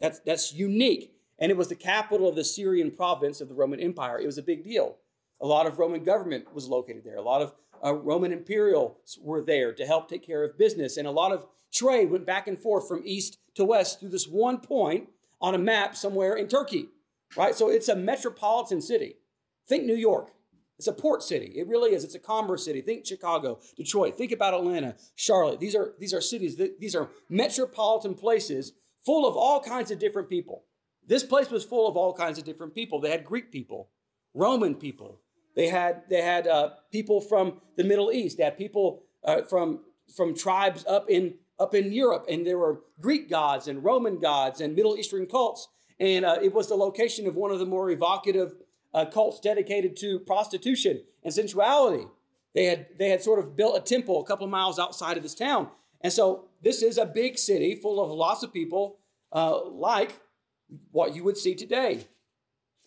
that's 0.00 0.20
that's 0.20 0.52
unique. 0.52 1.12
And 1.38 1.50
it 1.50 1.56
was 1.56 1.68
the 1.68 1.74
capital 1.74 2.28
of 2.28 2.36
the 2.36 2.44
Syrian 2.44 2.90
province 2.90 3.40
of 3.40 3.48
the 3.48 3.54
Roman 3.54 3.80
Empire. 3.80 4.20
It 4.20 4.26
was 4.26 4.38
a 4.38 4.42
big 4.42 4.64
deal. 4.64 4.96
A 5.40 5.46
lot 5.46 5.66
of 5.66 5.78
Roman 5.78 6.04
government 6.04 6.54
was 6.54 6.68
located 6.68 7.02
there. 7.04 7.16
A 7.16 7.22
lot 7.22 7.42
of 7.42 7.52
uh, 7.84 7.92
Roman 7.92 8.32
imperials 8.32 9.18
were 9.20 9.42
there 9.42 9.72
to 9.72 9.84
help 9.84 10.08
take 10.08 10.24
care 10.24 10.44
of 10.44 10.56
business, 10.56 10.96
and 10.96 11.08
a 11.08 11.10
lot 11.10 11.32
of 11.32 11.46
trade 11.72 12.10
went 12.10 12.24
back 12.24 12.46
and 12.46 12.58
forth 12.58 12.86
from 12.86 13.02
east 13.04 13.38
to 13.54 13.64
west 13.64 13.98
through 13.98 14.10
this 14.10 14.28
one 14.28 14.58
point 14.58 15.08
on 15.40 15.54
a 15.54 15.58
map 15.58 15.96
somewhere 15.96 16.34
in 16.34 16.48
Turkey. 16.48 16.86
Right, 17.36 17.54
so 17.54 17.68
it's 17.68 17.88
a 17.88 17.96
metropolitan 17.96 18.80
city. 18.80 19.16
Think 19.68 19.84
New 19.84 19.96
York. 19.96 20.30
It's 20.78 20.88
a 20.88 20.92
port 20.92 21.22
city. 21.22 21.52
It 21.56 21.68
really 21.68 21.94
is. 21.94 22.04
It's 22.04 22.16
a 22.16 22.20
commerce 22.20 22.64
city. 22.64 22.80
Think 22.80 23.06
Chicago, 23.06 23.60
Detroit. 23.76 24.16
Think 24.18 24.32
about 24.32 24.54
Atlanta, 24.54 24.96
Charlotte. 25.14 25.60
These 25.60 25.76
are 25.76 25.94
these 25.98 26.12
are 26.12 26.20
cities. 26.20 26.60
These 26.78 26.96
are 26.96 27.10
metropolitan 27.28 28.14
places 28.14 28.72
full 29.04 29.28
of 29.28 29.36
all 29.36 29.60
kinds 29.60 29.90
of 29.90 29.98
different 29.98 30.28
people. 30.28 30.64
This 31.06 31.22
place 31.22 31.50
was 31.50 31.64
full 31.64 31.86
of 31.86 31.96
all 31.96 32.12
kinds 32.12 32.38
of 32.38 32.44
different 32.44 32.74
people. 32.74 33.00
They 33.00 33.10
had 33.10 33.24
Greek 33.24 33.52
people, 33.52 33.90
Roman 34.32 34.74
people. 34.74 35.20
They 35.54 35.68
had 35.68 36.02
they 36.08 36.22
had 36.22 36.46
uh, 36.46 36.70
people 36.90 37.20
from 37.20 37.60
the 37.76 37.84
Middle 37.84 38.10
East. 38.10 38.38
They 38.38 38.44
had 38.44 38.58
people 38.58 39.02
uh, 39.22 39.42
from 39.42 39.80
from 40.16 40.34
tribes 40.34 40.84
up 40.86 41.08
in 41.08 41.34
up 41.60 41.74
in 41.74 41.92
Europe, 41.92 42.26
and 42.28 42.44
there 42.44 42.58
were 42.58 42.80
Greek 43.00 43.30
gods 43.30 43.68
and 43.68 43.84
Roman 43.84 44.18
gods 44.18 44.60
and 44.60 44.74
Middle 44.74 44.96
Eastern 44.96 45.26
cults. 45.26 45.68
And 46.00 46.24
uh, 46.24 46.38
it 46.42 46.52
was 46.52 46.68
the 46.68 46.74
location 46.74 47.28
of 47.28 47.36
one 47.36 47.52
of 47.52 47.60
the 47.60 47.66
more 47.66 47.88
evocative 47.90 48.56
uh, 48.94 49.04
cults 49.04 49.40
dedicated 49.40 49.96
to 49.96 50.20
prostitution 50.20 51.02
and 51.22 51.34
sensuality. 51.34 52.06
They 52.54 52.66
had, 52.66 52.86
they 52.98 53.10
had 53.10 53.22
sort 53.22 53.40
of 53.40 53.56
built 53.56 53.76
a 53.76 53.80
temple 53.80 54.20
a 54.20 54.24
couple 54.24 54.44
of 54.44 54.50
miles 54.50 54.78
outside 54.78 55.16
of 55.16 55.22
this 55.22 55.34
town. 55.34 55.68
And 56.00 56.12
so 56.12 56.46
this 56.62 56.82
is 56.82 56.96
a 56.96 57.04
big 57.04 57.36
city 57.36 57.74
full 57.74 58.02
of 58.02 58.10
lots 58.10 58.42
of 58.42 58.52
people 58.52 58.98
uh, 59.32 59.64
like 59.68 60.20
what 60.92 61.14
you 61.14 61.24
would 61.24 61.36
see 61.36 61.54
today. 61.54 62.06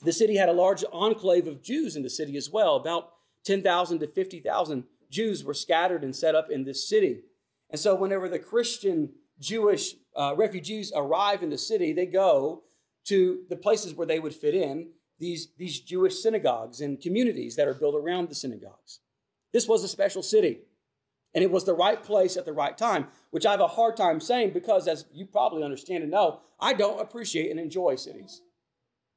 The 0.03 0.13
city 0.13 0.37
had 0.37 0.49
a 0.49 0.53
large 0.53 0.83
enclave 0.93 1.47
of 1.47 1.61
Jews 1.61 1.95
in 1.95 2.03
the 2.03 2.09
city 2.09 2.37
as 2.37 2.49
well. 2.49 2.75
About 2.75 3.13
10,000 3.43 3.99
to 3.99 4.07
50,000 4.07 4.83
Jews 5.09 5.43
were 5.43 5.53
scattered 5.53 6.03
and 6.03 6.15
set 6.15 6.35
up 6.35 6.49
in 6.49 6.63
this 6.63 6.87
city. 6.87 7.21
And 7.69 7.79
so, 7.79 7.95
whenever 7.95 8.29
the 8.29 8.39
Christian 8.39 9.09
Jewish 9.39 9.95
uh, 10.15 10.33
refugees 10.37 10.91
arrive 10.95 11.43
in 11.43 11.49
the 11.49 11.57
city, 11.57 11.93
they 11.93 12.05
go 12.05 12.63
to 13.05 13.43
the 13.49 13.55
places 13.55 13.93
where 13.93 14.07
they 14.07 14.19
would 14.19 14.33
fit 14.33 14.53
in 14.53 14.89
these, 15.19 15.49
these 15.57 15.79
Jewish 15.79 16.19
synagogues 16.19 16.81
and 16.81 17.01
communities 17.01 17.55
that 17.55 17.67
are 17.67 17.73
built 17.73 17.95
around 17.95 18.29
the 18.29 18.35
synagogues. 18.35 18.99
This 19.53 19.67
was 19.67 19.83
a 19.83 19.87
special 19.87 20.21
city, 20.21 20.59
and 21.33 21.43
it 21.43 21.51
was 21.51 21.63
the 21.63 21.73
right 21.73 22.01
place 22.01 22.37
at 22.37 22.45
the 22.45 22.53
right 22.53 22.77
time, 22.77 23.07
which 23.31 23.45
I 23.45 23.51
have 23.51 23.59
a 23.59 23.67
hard 23.67 23.97
time 23.97 24.19
saying 24.19 24.51
because, 24.51 24.87
as 24.87 25.05
you 25.13 25.25
probably 25.25 25.63
understand 25.63 26.03
and 26.03 26.11
know, 26.11 26.41
I 26.59 26.73
don't 26.73 27.01
appreciate 27.01 27.51
and 27.51 27.59
enjoy 27.59 27.95
cities. 27.95 28.41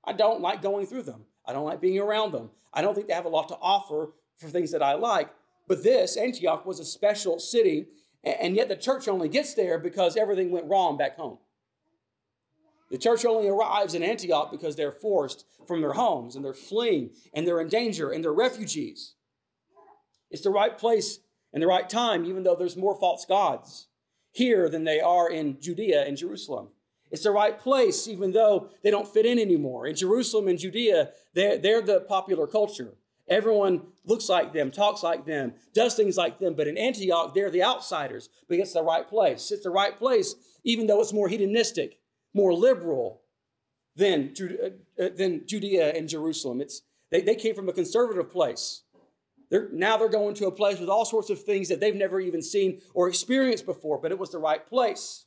I 0.05 0.13
don't 0.13 0.41
like 0.41 0.63
going 0.63 0.87
through 0.87 1.03
them. 1.03 1.25
I 1.47 1.53
don't 1.53 1.65
like 1.65 1.81
being 1.81 1.99
around 1.99 2.33
them. 2.33 2.51
I 2.73 2.83
don't 2.83 2.95
think 2.95 3.09
they 3.09 3.15
have 3.15 3.25
a 3.25 3.31
lot 3.31 3.49
to 3.49 3.59
offer 3.61 4.13
for 4.37 4.49
things 4.49 4.71
that 4.73 4.83
I 4.83 4.95
like. 4.95 5.31
But 5.67 5.83
this, 5.83 6.17
Antioch, 6.17 6.65
was 6.65 6.81
a 6.81 6.85
special 6.85 7.39
city, 7.39 7.87
and 8.25 8.57
yet 8.57 8.69
the 8.69 8.77
church 8.77 9.09
only 9.09 9.29
gets 9.29 9.55
there 9.55 9.79
because 9.79 10.17
everything 10.17 10.51
went 10.51 10.69
wrong 10.69 10.97
back 10.97 11.17
home. 11.17 11.39
The 12.91 12.99
church 12.99 13.25
only 13.25 13.49
arrives 13.49 13.95
in 13.95 14.03
Antioch 14.03 14.51
because 14.51 14.75
they're 14.75 14.91
forced 14.91 15.45
from 15.67 15.81
their 15.81 15.93
homes 15.93 16.35
and 16.35 16.45
they're 16.45 16.53
fleeing 16.53 17.11
and 17.33 17.47
they're 17.47 17.61
in 17.61 17.69
danger 17.69 18.11
and 18.11 18.23
they're 18.23 18.33
refugees. 18.33 19.15
It's 20.31 20.43
the 20.43 20.51
right 20.51 20.77
place 20.77 21.21
and 21.53 21.63
the 21.63 21.69
right 21.69 21.89
time, 21.89 22.25
even 22.25 22.43
though 22.43 22.57
there's 22.57 22.77
more 22.77 22.99
false 22.99 23.25
gods 23.25 23.87
here 24.33 24.69
than 24.69 24.85
they 24.85 25.01
are 25.01 25.31
in 25.31 25.61
Judea 25.61 26.05
and 26.05 26.17
Jerusalem. 26.17 26.69
It's 27.11 27.25
the 27.25 27.31
right 27.33 27.59
place, 27.59 28.07
even 28.07 28.33
though 28.33 28.69
they 28.83 28.91
don't 28.91 29.09
fit 29.09 29.27
in 29.27 29.39
anymore. 29.39 29.87
In 29.87 29.97
Jerusalem 29.97 30.47
and 30.47 30.59
Judea, 30.59 31.11
they're, 31.35 31.59
they're 31.59 31.83
the 31.83 32.01
popular 32.01 32.47
culture. 32.47 32.95
Everyone 33.29 33.83
looks 34.05 34.29
like 34.29 34.53
them, 34.53 34.71
talks 34.71 35.03
like 35.03 35.25
them, 35.25 35.55
does 35.75 35.95
things 35.95 36.17
like 36.17 36.39
them. 36.39 36.55
But 36.55 36.69
in 36.69 36.79
Antioch, 36.79 37.35
they're 37.35 37.51
the 37.51 37.65
outsiders. 37.65 38.29
But 38.49 38.59
it's 38.59 38.73
the 38.73 38.83
right 38.83 39.09
place. 39.09 39.51
It's 39.51 39.63
the 39.63 39.71
right 39.71 39.97
place, 39.97 40.35
even 40.65 40.87
though 40.87 41.01
it's 41.01 41.13
more 41.13 41.29
hedonistic 41.29 41.99
more 42.35 42.53
liberal 42.55 43.23
than, 43.97 44.35
uh, 44.41 45.03
uh, 45.03 45.09
than 45.17 45.47
Judea 45.47 45.93
and 45.95 46.09
Jerusalem. 46.09 46.61
It's, 46.61 46.83
they, 47.11 47.21
they 47.21 47.35
came 47.35 47.55
from 47.55 47.69
a 47.69 47.73
conservative 47.73 48.31
place. 48.31 48.83
They're, 49.51 49.69
now 49.73 49.97
they're 49.97 50.09
going 50.09 50.35
to 50.37 50.47
a 50.47 50.53
place 50.53 50.79
with 50.79 50.89
all 50.89 51.05
sorts 51.05 51.29
of 51.29 51.43
things 51.43 51.69
that 51.69 51.81
they've 51.81 51.95
never 51.95 52.21
even 52.21 52.41
seen 52.41 52.81
or 52.95 53.09
experienced 53.09 53.67
before, 53.67 53.99
but 54.01 54.13
it 54.13 54.19
was 54.19 54.31
the 54.31 54.39
right 54.39 54.65
place. 54.65 55.25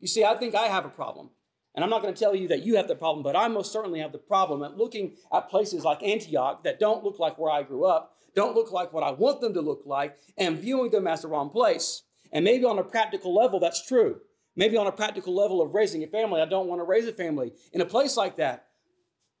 You 0.00 0.08
see, 0.08 0.24
I 0.24 0.34
think 0.34 0.54
I 0.54 0.66
have 0.66 0.86
a 0.86 0.90
problem. 0.90 1.30
And 1.74 1.84
I'm 1.84 1.90
not 1.90 2.00
going 2.00 2.14
to 2.14 2.18
tell 2.18 2.34
you 2.34 2.48
that 2.48 2.64
you 2.64 2.76
have 2.76 2.88
the 2.88 2.94
problem, 2.96 3.22
but 3.22 3.36
I 3.36 3.48
most 3.48 3.70
certainly 3.70 4.00
have 4.00 4.12
the 4.12 4.18
problem 4.18 4.62
at 4.62 4.78
looking 4.78 5.16
at 5.30 5.50
places 5.50 5.84
like 5.84 6.02
Antioch 6.02 6.64
that 6.64 6.80
don't 6.80 7.04
look 7.04 7.18
like 7.18 7.38
where 7.38 7.52
I 7.52 7.62
grew 7.62 7.84
up, 7.84 8.16
don't 8.34 8.54
look 8.54 8.72
like 8.72 8.94
what 8.94 9.02
I 9.02 9.10
want 9.10 9.42
them 9.42 9.52
to 9.52 9.60
look 9.60 9.82
like, 9.84 10.16
and 10.38 10.58
viewing 10.58 10.90
them 10.90 11.06
as 11.06 11.20
the 11.20 11.28
wrong 11.28 11.50
place. 11.50 12.02
And 12.32 12.44
maybe 12.44 12.64
on 12.64 12.78
a 12.78 12.82
practical 12.82 13.34
level, 13.34 13.60
that's 13.60 13.86
true. 13.86 14.20
Maybe 14.56 14.76
on 14.76 14.86
a 14.86 14.92
practical 14.92 15.34
level 15.34 15.60
of 15.60 15.74
raising 15.74 16.02
a 16.02 16.06
family, 16.06 16.40
I 16.40 16.46
don't 16.46 16.66
want 16.66 16.80
to 16.80 16.84
raise 16.84 17.06
a 17.06 17.12
family 17.12 17.52
in 17.72 17.82
a 17.82 17.86
place 17.86 18.16
like 18.16 18.36
that. 18.36 18.66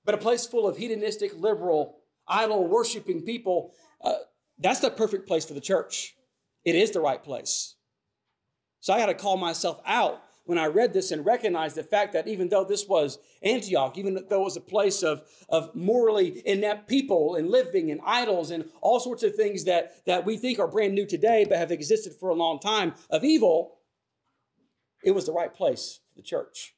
But 0.04 0.14
a 0.14 0.18
place 0.18 0.46
full 0.46 0.68
of 0.68 0.76
hedonistic, 0.76 1.32
liberal, 1.36 1.96
idol 2.28 2.68
worshiping 2.68 3.22
people, 3.22 3.72
uh, 4.02 4.14
That's 4.58 4.80
the 4.80 4.90
perfect 4.90 5.26
place 5.26 5.44
for 5.44 5.54
the 5.54 5.60
church. 5.60 6.14
It 6.64 6.74
is 6.74 6.90
the 6.90 7.00
right 7.00 7.22
place. 7.22 7.74
So 8.80 8.92
I 8.92 8.98
had 8.98 9.06
to 9.06 9.14
call 9.14 9.36
myself 9.36 9.80
out 9.84 10.22
when 10.44 10.58
I 10.58 10.66
read 10.66 10.92
this 10.92 11.10
and 11.10 11.26
recognize 11.26 11.74
the 11.74 11.82
fact 11.82 12.12
that 12.12 12.28
even 12.28 12.48
though 12.48 12.64
this 12.64 12.86
was 12.86 13.18
Antioch, 13.42 13.98
even 13.98 14.14
though 14.14 14.40
it 14.40 14.44
was 14.44 14.56
a 14.56 14.60
place 14.60 15.02
of, 15.02 15.22
of 15.48 15.74
morally 15.74 16.42
inept 16.46 16.88
people 16.88 17.34
and 17.34 17.50
living 17.50 17.90
and 17.90 18.00
idols 18.04 18.50
and 18.52 18.64
all 18.80 19.00
sorts 19.00 19.24
of 19.24 19.34
things 19.34 19.64
that, 19.64 20.04
that 20.06 20.24
we 20.24 20.36
think 20.36 20.58
are 20.58 20.68
brand 20.68 20.94
new 20.94 21.04
today 21.06 21.44
but 21.48 21.58
have 21.58 21.72
existed 21.72 22.12
for 22.14 22.28
a 22.28 22.34
long 22.34 22.60
time 22.60 22.94
of 23.10 23.24
evil, 23.24 23.78
it 25.02 25.12
was 25.12 25.26
the 25.26 25.32
right 25.32 25.54
place 25.54 26.00
for 26.12 26.20
the 26.20 26.26
church. 26.26 26.74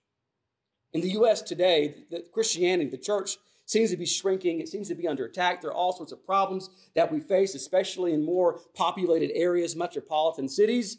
In 0.93 1.01
the 1.01 1.11
U.S. 1.11 1.43
today, 1.43 2.05
the 2.11 2.25
Christianity, 2.33 2.89
the 2.89 2.97
church, 2.97 3.37
seems 3.67 3.91
to 3.91 3.97
be 3.97 4.07
shrinking. 4.07 4.61
It 4.61 4.69
seems 4.69 4.89
to 4.89 4.95
be 4.95 5.07
under 5.07 5.27
attack. 5.27 5.61
There 5.61 5.71
are 5.71 5.75
all 5.75 5.93
sorts 5.93 6.13
of 6.13 6.25
problems 6.25 6.71
that 6.95 7.13
we 7.13 7.21
face, 7.21 7.55
especially 7.55 8.15
in 8.15 8.25
more 8.25 8.61
populated 8.75 9.31
areas, 9.35 9.77
metropolitan 9.77 10.49
cities. 10.49 10.99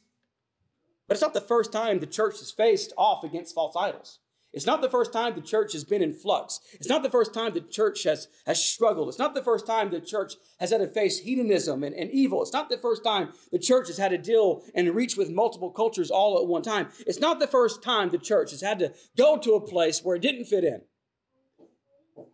But 1.08 1.16
it's 1.16 1.24
not 1.24 1.34
the 1.34 1.42
first 1.42 1.72
time 1.72 2.00
the 2.00 2.06
church 2.06 2.38
has 2.38 2.52
faced 2.52 2.94
off 2.96 3.24
against 3.24 3.56
false 3.56 3.76
idols. 3.76 4.20
It's 4.52 4.66
not 4.66 4.82
the 4.82 4.90
first 4.90 5.14
time 5.14 5.36
the 5.36 5.42
church 5.42 5.74
has 5.74 5.84
been 5.84 6.02
in 6.02 6.14
flux. 6.14 6.60
It's 6.74 6.90
not 6.90 7.04
the 7.04 7.10
first 7.10 7.34
time 7.34 7.54
the 7.54 7.62
church 7.62 8.04
has, 8.04 8.28
has 8.48 8.64
struggled. 8.64 9.08
It's 9.08 9.20
not 9.20 9.36
the 9.36 9.44
first 9.44 9.68
time 9.68 9.92
the 9.92 10.02
church 10.02 10.34
has 10.60 10.72
had 10.72 10.80
to 10.82 10.88
face 10.88 11.20
hedonism 11.20 11.84
and, 11.84 11.96
and 11.96 12.10
evil. 12.10 12.42
It's 12.42 12.54
not 12.54 12.70
the 12.70 12.78
first 12.78 13.04
time 13.04 13.30
the 13.52 13.60
church 13.60 13.88
has 13.88 13.98
had 13.98 14.10
to 14.10 14.18
deal 14.18 14.64
and 14.74 14.96
reach 14.96 15.16
with 15.16 15.30
multiple 15.30 15.70
cultures 15.70 16.10
all 16.10 16.40
at 16.40 16.48
one 16.48 16.64
time. 16.64 16.88
It's 17.06 17.20
not 17.20 17.40
the 17.40 17.48
first 17.48 17.84
time 17.84 18.10
the 18.10 18.18
church 18.18 18.50
has 18.52 18.62
had 18.62 18.80
to 18.80 18.94
go 19.16 19.38
to 19.38 19.54
a 19.54 19.62
place 19.62 20.04
where 20.04 20.16
it 20.16 20.22
didn't 20.22 20.46
fit 20.46 20.64
in. 20.64 20.82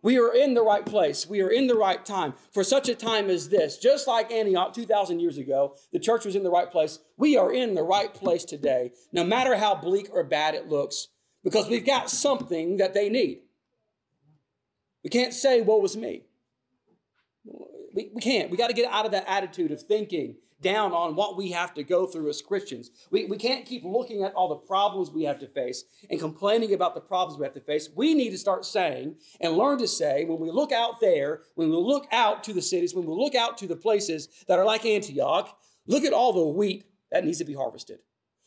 We 0.02 0.18
are 0.18 0.34
in 0.34 0.54
the 0.54 0.62
right 0.62 0.84
place. 0.84 1.26
We 1.26 1.42
are 1.42 1.50
in 1.50 1.66
the 1.66 1.74
right 1.74 2.04
time 2.04 2.34
for 2.52 2.64
such 2.64 2.88
a 2.88 2.94
time 2.94 3.28
as 3.28 3.48
this. 3.48 3.78
Just 3.78 4.08
like 4.08 4.32
Antioch 4.32 4.72
2,000 4.72 5.20
years 5.20 5.38
ago, 5.38 5.76
the 5.92 5.98
church 5.98 6.24
was 6.24 6.34
in 6.34 6.42
the 6.42 6.50
right 6.50 6.70
place. 6.70 6.98
We 7.16 7.36
are 7.36 7.52
in 7.52 7.74
the 7.74 7.82
right 7.82 8.12
place 8.12 8.44
today, 8.44 8.92
no 9.12 9.22
matter 9.22 9.56
how 9.56 9.74
bleak 9.74 10.08
or 10.10 10.24
bad 10.24 10.54
it 10.54 10.68
looks, 10.68 11.08
because 11.46 11.68
we've 11.68 11.86
got 11.86 12.10
something 12.10 12.78
that 12.78 12.92
they 12.92 13.08
need. 13.08 13.42
We 15.04 15.10
can't 15.10 15.32
say, 15.32 15.60
Woe 15.60 15.78
was 15.78 15.96
me. 15.96 16.24
We, 17.94 18.10
we 18.12 18.20
can't. 18.20 18.50
We 18.50 18.56
got 18.56 18.66
to 18.66 18.74
get 18.74 18.90
out 18.90 19.06
of 19.06 19.12
that 19.12 19.26
attitude 19.28 19.70
of 19.70 19.80
thinking 19.80 20.38
down 20.60 20.90
on 20.90 21.14
what 21.14 21.36
we 21.36 21.52
have 21.52 21.72
to 21.74 21.84
go 21.84 22.04
through 22.04 22.30
as 22.30 22.42
Christians. 22.42 22.90
We, 23.12 23.26
we 23.26 23.36
can't 23.36 23.64
keep 23.64 23.84
looking 23.84 24.24
at 24.24 24.34
all 24.34 24.48
the 24.48 24.56
problems 24.56 25.12
we 25.12 25.22
have 25.22 25.38
to 25.38 25.46
face 25.46 25.84
and 26.10 26.18
complaining 26.18 26.74
about 26.74 26.96
the 26.96 27.00
problems 27.00 27.38
we 27.38 27.44
have 27.44 27.54
to 27.54 27.60
face. 27.60 27.90
We 27.94 28.14
need 28.14 28.30
to 28.30 28.38
start 28.38 28.64
saying 28.64 29.14
and 29.40 29.52
learn 29.52 29.78
to 29.78 29.86
say 29.86 30.24
when 30.24 30.40
we 30.40 30.50
look 30.50 30.72
out 30.72 30.98
there, 30.98 31.42
when 31.54 31.70
we 31.70 31.76
look 31.76 32.08
out 32.10 32.42
to 32.42 32.52
the 32.52 32.60
cities, 32.60 32.92
when 32.92 33.06
we 33.06 33.14
look 33.14 33.36
out 33.36 33.56
to 33.58 33.68
the 33.68 33.76
places 33.76 34.28
that 34.48 34.58
are 34.58 34.64
like 34.64 34.84
Antioch, 34.84 35.56
look 35.86 36.02
at 36.02 36.12
all 36.12 36.32
the 36.32 36.44
wheat 36.44 36.86
that 37.12 37.24
needs 37.24 37.38
to 37.38 37.44
be 37.44 37.54
harvested. 37.54 38.00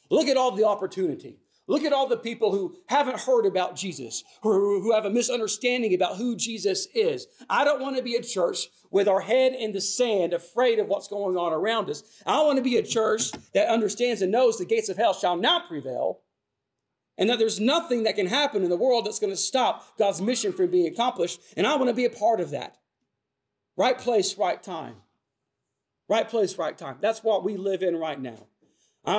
Look 0.09 0.27
at 0.27 0.35
all 0.35 0.51
the 0.51 0.65
opportunity. 0.65 1.39
Look 1.69 1.83
at 1.83 1.93
all 1.93 2.07
the 2.07 2.17
people 2.17 2.51
who 2.51 2.75
haven't 2.87 3.19
heard 3.19 3.45
about 3.45 3.75
Jesus, 3.75 4.23
who, 4.41 4.81
who 4.81 4.91
have 4.91 5.05
a 5.05 5.11
misunderstanding 5.11 5.93
about 5.93 6.17
who 6.17 6.35
Jesus 6.35 6.87
is. 6.95 7.27
I 7.47 7.63
don't 7.63 7.79
want 7.79 7.95
to 7.95 8.01
be 8.01 8.15
a 8.15 8.23
church 8.23 8.69
with 8.89 9.07
our 9.07 9.21
head 9.21 9.53
in 9.53 9.71
the 9.71 9.79
sand, 9.79 10.33
afraid 10.33 10.79
of 10.79 10.87
what's 10.87 11.07
going 11.07 11.37
on 11.37 11.53
around 11.53 11.91
us. 11.91 12.01
I 12.25 12.41
want 12.41 12.57
to 12.57 12.63
be 12.63 12.77
a 12.77 12.83
church 12.83 13.31
that 13.53 13.69
understands 13.69 14.23
and 14.23 14.31
knows 14.31 14.57
the 14.57 14.65
gates 14.65 14.89
of 14.89 14.97
hell 14.97 15.13
shall 15.13 15.37
not 15.37 15.67
prevail, 15.67 16.21
and 17.19 17.29
that 17.29 17.37
there's 17.37 17.59
nothing 17.59 18.03
that 18.03 18.15
can 18.15 18.25
happen 18.25 18.63
in 18.63 18.71
the 18.71 18.75
world 18.75 19.05
that's 19.05 19.19
going 19.19 19.31
to 19.31 19.37
stop 19.37 19.95
God's 19.99 20.23
mission 20.23 20.51
from 20.51 20.71
being 20.71 20.87
accomplished. 20.87 21.39
And 21.55 21.67
I 21.67 21.75
want 21.75 21.89
to 21.89 21.93
be 21.93 22.05
a 22.05 22.09
part 22.09 22.39
of 22.39 22.49
that. 22.49 22.77
Right 23.77 23.97
place, 23.97 24.39
right 24.39 24.61
time. 24.61 24.95
Right 26.07 26.27
place, 26.27 26.57
right 26.57 26.75
time. 26.75 26.97
That's 26.99 27.23
what 27.23 27.43
we 27.43 27.57
live 27.57 27.83
in 27.83 27.95
right 27.95 28.19
now. 28.19 28.47
I, 29.05 29.13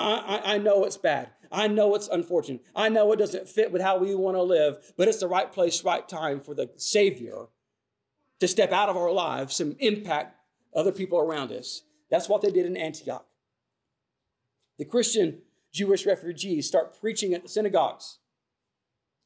I, 0.44 0.54
I 0.54 0.58
know 0.58 0.84
it's 0.84 0.96
bad. 0.96 1.30
I 1.50 1.66
know 1.66 1.94
it's 1.94 2.08
unfortunate. 2.08 2.64
I 2.76 2.88
know 2.88 3.12
it 3.12 3.18
doesn't 3.18 3.48
fit 3.48 3.72
with 3.72 3.82
how 3.82 3.98
we 3.98 4.14
want 4.14 4.36
to 4.36 4.42
live, 4.42 4.92
but 4.96 5.08
it's 5.08 5.18
the 5.18 5.28
right 5.28 5.50
place, 5.50 5.84
right 5.84 6.08
time 6.08 6.40
for 6.40 6.54
the 6.54 6.70
Savior 6.76 7.46
to 8.38 8.48
step 8.48 8.72
out 8.72 8.88
of 8.88 8.96
our 8.96 9.10
lives 9.10 9.60
and 9.60 9.76
impact 9.80 10.36
other 10.74 10.92
people 10.92 11.18
around 11.18 11.50
us. 11.52 11.82
That's 12.10 12.28
what 12.28 12.42
they 12.42 12.50
did 12.50 12.66
in 12.66 12.76
Antioch. 12.76 13.26
The 14.78 14.84
Christian 14.84 15.42
Jewish 15.72 16.06
refugees 16.06 16.66
start 16.66 16.98
preaching 17.00 17.34
at 17.34 17.42
the 17.42 17.48
synagogues. 17.48 18.18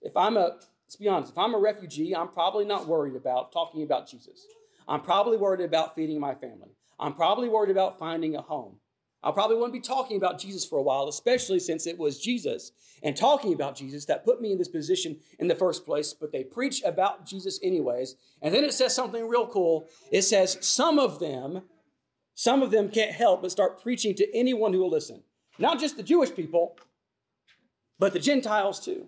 If 0.02 0.16
I'm 0.16 0.36
a, 0.36 0.58
let's 0.84 0.96
be 0.98 1.08
honest, 1.08 1.32
if 1.32 1.38
I'm 1.38 1.54
a 1.54 1.58
refugee, 1.58 2.14
I'm 2.14 2.28
probably 2.28 2.64
not 2.64 2.88
worried 2.88 3.16
about 3.16 3.52
talking 3.52 3.82
about 3.82 4.08
Jesus. 4.08 4.46
I'm 4.88 5.00
probably 5.00 5.36
worried 5.36 5.60
about 5.60 5.94
feeding 5.94 6.20
my 6.20 6.34
family. 6.34 6.70
I'm 6.98 7.14
probably 7.14 7.48
worried 7.48 7.70
about 7.70 7.98
finding 7.98 8.36
a 8.36 8.42
home. 8.42 8.76
I 9.24 9.32
probably 9.32 9.56
wouldn't 9.56 9.72
be 9.72 9.80
talking 9.80 10.18
about 10.18 10.38
Jesus 10.38 10.66
for 10.66 10.78
a 10.78 10.82
while, 10.82 11.08
especially 11.08 11.58
since 11.58 11.86
it 11.86 11.98
was 11.98 12.20
Jesus 12.20 12.72
and 13.02 13.16
talking 13.16 13.54
about 13.54 13.74
Jesus 13.74 14.04
that 14.04 14.24
put 14.24 14.42
me 14.42 14.52
in 14.52 14.58
this 14.58 14.68
position 14.68 15.18
in 15.38 15.48
the 15.48 15.54
first 15.54 15.86
place. 15.86 16.12
But 16.12 16.30
they 16.30 16.44
preach 16.44 16.82
about 16.84 17.26
Jesus 17.26 17.58
anyways. 17.62 18.16
And 18.42 18.54
then 18.54 18.64
it 18.64 18.74
says 18.74 18.94
something 18.94 19.26
real 19.26 19.46
cool. 19.46 19.86
It 20.12 20.22
says, 20.22 20.58
some 20.60 20.98
of 20.98 21.20
them, 21.20 21.62
some 22.34 22.62
of 22.62 22.70
them 22.70 22.90
can't 22.90 23.12
help 23.12 23.40
but 23.40 23.50
start 23.50 23.82
preaching 23.82 24.14
to 24.16 24.36
anyone 24.36 24.74
who 24.74 24.80
will 24.80 24.90
listen. 24.90 25.22
Not 25.58 25.80
just 25.80 25.96
the 25.96 26.02
Jewish 26.02 26.34
people, 26.34 26.76
but 27.98 28.12
the 28.12 28.18
Gentiles 28.18 28.78
too. 28.78 29.06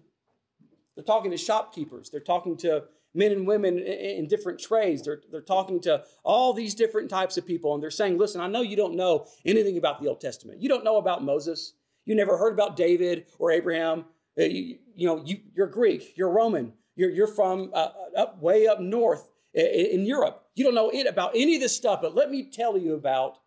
They're 0.97 1.05
talking 1.05 1.31
to 1.31 1.37
shopkeepers, 1.37 2.11
they're 2.11 2.21
talking 2.21 2.57
to 2.59 2.85
men 3.15 3.33
and 3.33 3.47
women 3.47 3.79
in 3.79 4.29
different 4.29 4.59
trades. 4.59 5.03
They're, 5.03 5.23
they're 5.31 5.41
talking 5.41 5.81
to 5.83 6.05
all 6.23 6.53
these 6.53 6.75
different 6.75 7.09
types 7.09 7.37
of 7.39 7.47
people, 7.47 7.75
and 7.75 7.83
they're 7.83 7.91
saying, 7.91 8.19
Listen, 8.19 8.41
I 8.41 8.47
know 8.47 8.63
you 8.63 8.77
don't 8.77 8.95
know 8.95 9.27
anything 9.45 9.79
about 9.79 10.03
the 10.03 10.09
Old 10.09 10.21
Testament. 10.21 10.61
You 10.61 10.69
don't 10.69 10.85
know 10.85 10.99
about 10.99 11.25
Moses. 11.25 11.75
You 12.05 12.15
never 12.15 12.37
heard 12.37 12.53
about 12.53 12.77
David 12.77 13.27
or 13.39 13.51
Abraham. 13.51 14.05
Uh, 14.39 14.45
you, 14.45 14.79
you 14.95 15.07
know, 15.07 15.23
you, 15.25 15.39
are 15.59 15.67
Greek, 15.67 16.17
you're 16.17 16.31
Roman, 16.31 16.73
you're, 16.95 17.11
you're 17.11 17.27
from 17.27 17.71
uh, 17.73 17.89
uh, 18.17 18.21
up 18.21 18.41
way 18.41 18.67
up 18.67 18.81
north 18.81 19.31
in 19.55 20.05
Europe. 20.05 20.45
You 20.55 20.65
don't 20.65 20.75
know 20.75 20.91
it 20.91 21.07
about 21.07 21.31
any 21.35 21.55
of 21.55 21.63
this 21.63 21.75
stuff, 21.75 22.03
but 22.03 22.15
let 22.15 22.31
me 22.31 22.51
tell 22.51 22.77
you 22.77 22.95
about 22.95 23.39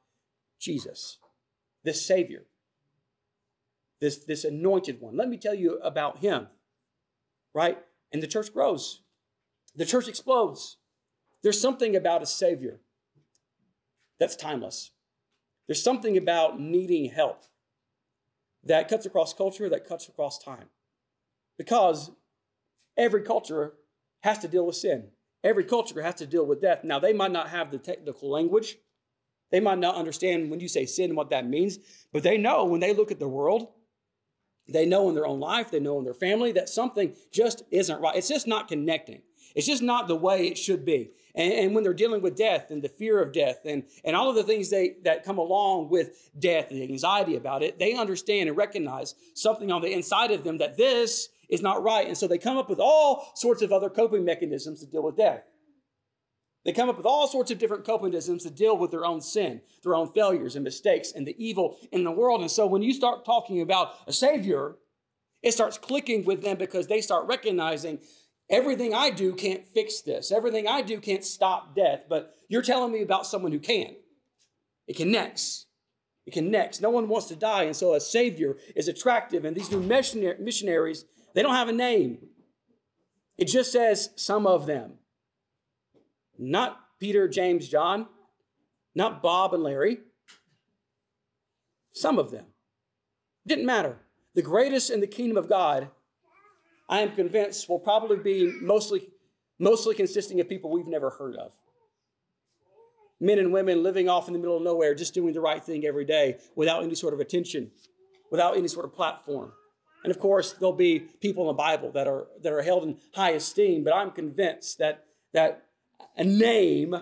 Jesus, 0.60 1.20
this 1.84 2.03
Savior, 2.03 2.46
this, 4.01 4.18
this 4.25 4.44
anointed 4.44 5.00
one. 5.00 5.15
Let 5.15 5.29
me 5.29 5.38
tell 5.38 5.53
you 5.53 5.77
about 5.84 6.18
him, 6.20 6.48
right? 7.53 7.77
And 8.12 8.22
the 8.22 8.27
church 8.27 8.53
grows. 8.53 9.01
The 9.75 9.86
church 9.86 10.08
explodes. 10.08 10.77
There's 11.44 11.62
something 11.62 11.96
about 11.96 12.22
a 12.22 12.25
Savior 12.25 12.79
that's 14.20 14.36
timeless. 14.36 14.91
There's 15.68 15.84
something 15.84 16.18
about 16.18 16.60
needing 16.60 17.12
help 17.12 17.44
that 18.63 18.89
cuts 18.89 19.06
across 19.06 19.34
culture, 19.34 19.70
that 19.70 19.88
cuts 19.88 20.08
across 20.10 20.38
time. 20.39 20.65
Because 21.58 22.12
every 22.98 23.22
culture 23.22 23.74
has 24.22 24.39
to 24.39 24.48
deal 24.48 24.65
with 24.65 24.75
sin. 24.75 25.10
Every 25.44 25.63
culture 25.63 26.01
has 26.01 26.15
to 26.15 26.27
deal 26.27 26.46
with 26.46 26.62
death. 26.62 26.84
Now, 26.84 27.00
they 27.00 27.13
might 27.13 27.32
not 27.32 27.50
have 27.50 27.72
the 27.72 27.77
technical 27.77 28.29
language. 28.29 28.77
They 29.51 29.60
might 29.60 29.79
not 29.79 29.96
understand 29.96 30.51
when 30.51 30.60
you 30.60 30.68
say 30.68 30.86
sin 30.86 31.15
what 31.15 31.29
that 31.29 31.48
means, 31.48 31.79
but 32.12 32.24
they 32.24 32.38
know 32.38 32.65
when 32.65 32.82
they 32.82 32.94
look 32.94 33.12
at 33.12 33.20
the 33.20 33.27
world, 33.27 33.70
they 34.71 34.85
know 34.85 35.09
in 35.09 35.15
their 35.15 35.27
own 35.27 35.39
life, 35.39 35.71
they 35.71 35.79
know 35.79 35.97
in 35.99 36.05
their 36.05 36.13
family 36.13 36.51
that 36.53 36.69
something 36.69 37.13
just 37.31 37.63
isn't 37.71 38.01
right. 38.01 38.15
It's 38.15 38.29
just 38.29 38.47
not 38.47 38.67
connecting. 38.67 39.21
It's 39.55 39.67
just 39.67 39.81
not 39.81 40.07
the 40.07 40.15
way 40.15 40.47
it 40.47 40.57
should 40.57 40.85
be. 40.85 41.11
And, 41.35 41.53
and, 41.53 41.75
when 41.75 41.83
they're 41.83 41.93
dealing 41.93 42.21
with 42.21 42.35
death 42.35 42.71
and 42.71 42.81
the 42.81 42.89
fear 42.89 43.21
of 43.21 43.31
death 43.31 43.59
and, 43.65 43.83
and 44.03 44.15
all 44.15 44.29
of 44.29 44.35
the 44.35 44.43
things 44.43 44.69
they, 44.69 44.95
that 45.03 45.23
come 45.23 45.38
along 45.38 45.89
with 45.89 46.29
death 46.38 46.69
and 46.69 46.79
the 46.79 46.83
anxiety 46.83 47.35
about 47.35 47.63
it, 47.63 47.79
they 47.79 47.93
understand 47.93 48.49
and 48.49 48.57
recognize 48.57 49.15
something 49.33 49.71
on 49.71 49.81
the 49.81 49.91
inside 49.91 50.31
of 50.31 50.43
them 50.43 50.57
that 50.57 50.77
this 50.77 51.29
is 51.49 51.61
not 51.61 51.83
right. 51.83 52.07
And 52.07 52.17
so 52.17 52.27
they 52.27 52.38
come 52.38 52.57
up 52.57 52.69
with 52.69 52.79
all 52.79 53.31
sorts 53.35 53.61
of 53.61 53.71
other 53.71 53.89
coping 53.89 54.25
mechanisms 54.25 54.81
to 54.81 54.85
deal 54.85 55.03
with 55.03 55.17
death. 55.17 55.43
They 56.66 56.74
come 56.74 56.89
up 56.89 56.98
with 56.98 57.06
all 57.06 57.28
sorts 57.28 57.51
of 57.51 57.58
different 57.58 57.86
coping 57.86 58.08
mechanisms 58.08 58.44
to 58.44 58.51
deal 58.51 58.78
with 58.78 58.92
their 58.92 59.06
own 59.06 59.22
sin, 59.22 59.62
their 59.84 59.96
own 59.96 60.12
failures 60.12 60.56
and 60.56 60.63
mistakes, 60.63 61.13
and 61.13 61.25
the 61.25 61.36
evil 61.44 61.78
in 61.92 62.04
the 62.04 62.12
world. 62.12 62.42
And 62.42 62.51
so 62.51 62.68
when 62.68 62.82
you 62.82 62.94
start 62.94 63.25
talking 63.25 63.62
about 63.62 63.94
a 64.08 64.13
Savior, 64.13 64.75
it 65.42 65.54
starts 65.54 65.78
clicking 65.78 66.25
with 66.25 66.42
them 66.42 66.58
because 66.58 66.88
they 66.88 67.00
start 67.00 67.28
recognizing 67.28 68.00
Everything 68.50 68.96
I 68.96 69.12
do 69.12 69.34
can't 69.34 69.68
fix 69.68 70.01
this. 70.01 70.32
Everything 70.32 70.68
I 70.68 70.82
do 70.82 71.00
can't 71.00 71.24
stop 71.24 71.75
death, 71.75 72.06
but 72.10 72.36
you're 72.48 72.63
telling 72.63 72.92
me 72.92 73.04
about 73.04 73.28
someone 73.28 73.51
who 73.51 73.60
can. 73.60 73.96
It 74.88 74.98
connects. 74.98 75.68
It 76.25 76.34
connects. 76.34 76.82
No 76.82 76.89
one 76.89 77.08
wants 77.08 77.28
to 77.28 77.36
die, 77.36 77.63
and 77.63 77.75
so 77.75 77.94
a 77.94 78.01
savior 78.01 78.58
is 78.75 78.88
attractive. 78.88 79.46
And 79.46 79.56
these 79.56 79.72
new 79.72 79.82
missionaries, 79.82 81.06
they 81.36 81.44
don't 81.44 81.54
have 81.54 81.70
a 81.70 81.74
name. 81.74 82.18
It 83.38 83.46
just 83.46 83.72
says 83.72 84.10
some 84.16 84.48
of 84.48 84.66
them. 84.66 84.94
Not 86.39 86.79
Peter, 87.00 87.27
James, 87.27 87.67
John, 87.67 88.08
not 88.96 89.22
Bob 89.22 89.53
and 89.53 89.62
Larry. 89.62 90.00
Some 91.91 92.17
of 92.17 92.31
them. 92.31 92.46
Didn't 93.46 93.65
matter. 93.65 93.98
The 94.36 94.41
greatest 94.41 94.89
in 94.89 95.01
the 95.01 95.08
kingdom 95.08 95.38
of 95.38 95.50
God 95.50 95.89
I 96.89 97.01
am 97.01 97.13
convinced 97.13 97.69
will 97.69 97.79
probably 97.79 98.17
be 98.17 98.51
mostly, 98.62 99.10
mostly 99.60 99.93
consisting 99.93 100.39
of 100.39 100.50
people 100.50 100.72
we've 100.72 100.88
never 100.88 101.12
heard 101.12 101.36
of. 101.36 101.51
men 103.19 103.39
and 103.39 103.51
women 103.51 103.84
living 103.84 104.10
off 104.10 104.27
in 104.27 104.34
the 104.34 104.39
middle 104.39 104.58
of 104.58 104.63
nowhere, 104.63 104.96
just 104.96 105.13
doing 105.13 105.34
the 105.34 105.41
right 105.41 105.63
thing 105.63 105.86
every 105.86 106.05
day 106.05 106.38
without 106.55 106.84
any 106.84 106.96
sort 106.96 107.13
of 107.13 107.19
attention, 107.19 107.72
without 108.31 108.58
any 108.58 108.67
sort 108.67 108.86
of 108.86 108.93
platform. 108.93 109.51
And 110.03 110.12
of 110.12 110.19
course, 110.19 110.53
there'll 110.53 110.74
be 110.74 111.00
people 111.00 111.43
in 111.43 111.48
the 111.48 111.62
Bible 111.62 111.91
that 111.91 112.08
are 112.08 112.27
that 112.41 112.53
are 112.53 112.62
held 112.62 112.84
in 112.84 112.98
high 113.13 113.31
esteem, 113.31 113.84
but 113.84 113.93
I'm 113.93 114.12
convinced 114.12 114.77
that 114.79 115.05
that 115.34 115.65
a 116.15 116.24
name, 116.24 116.96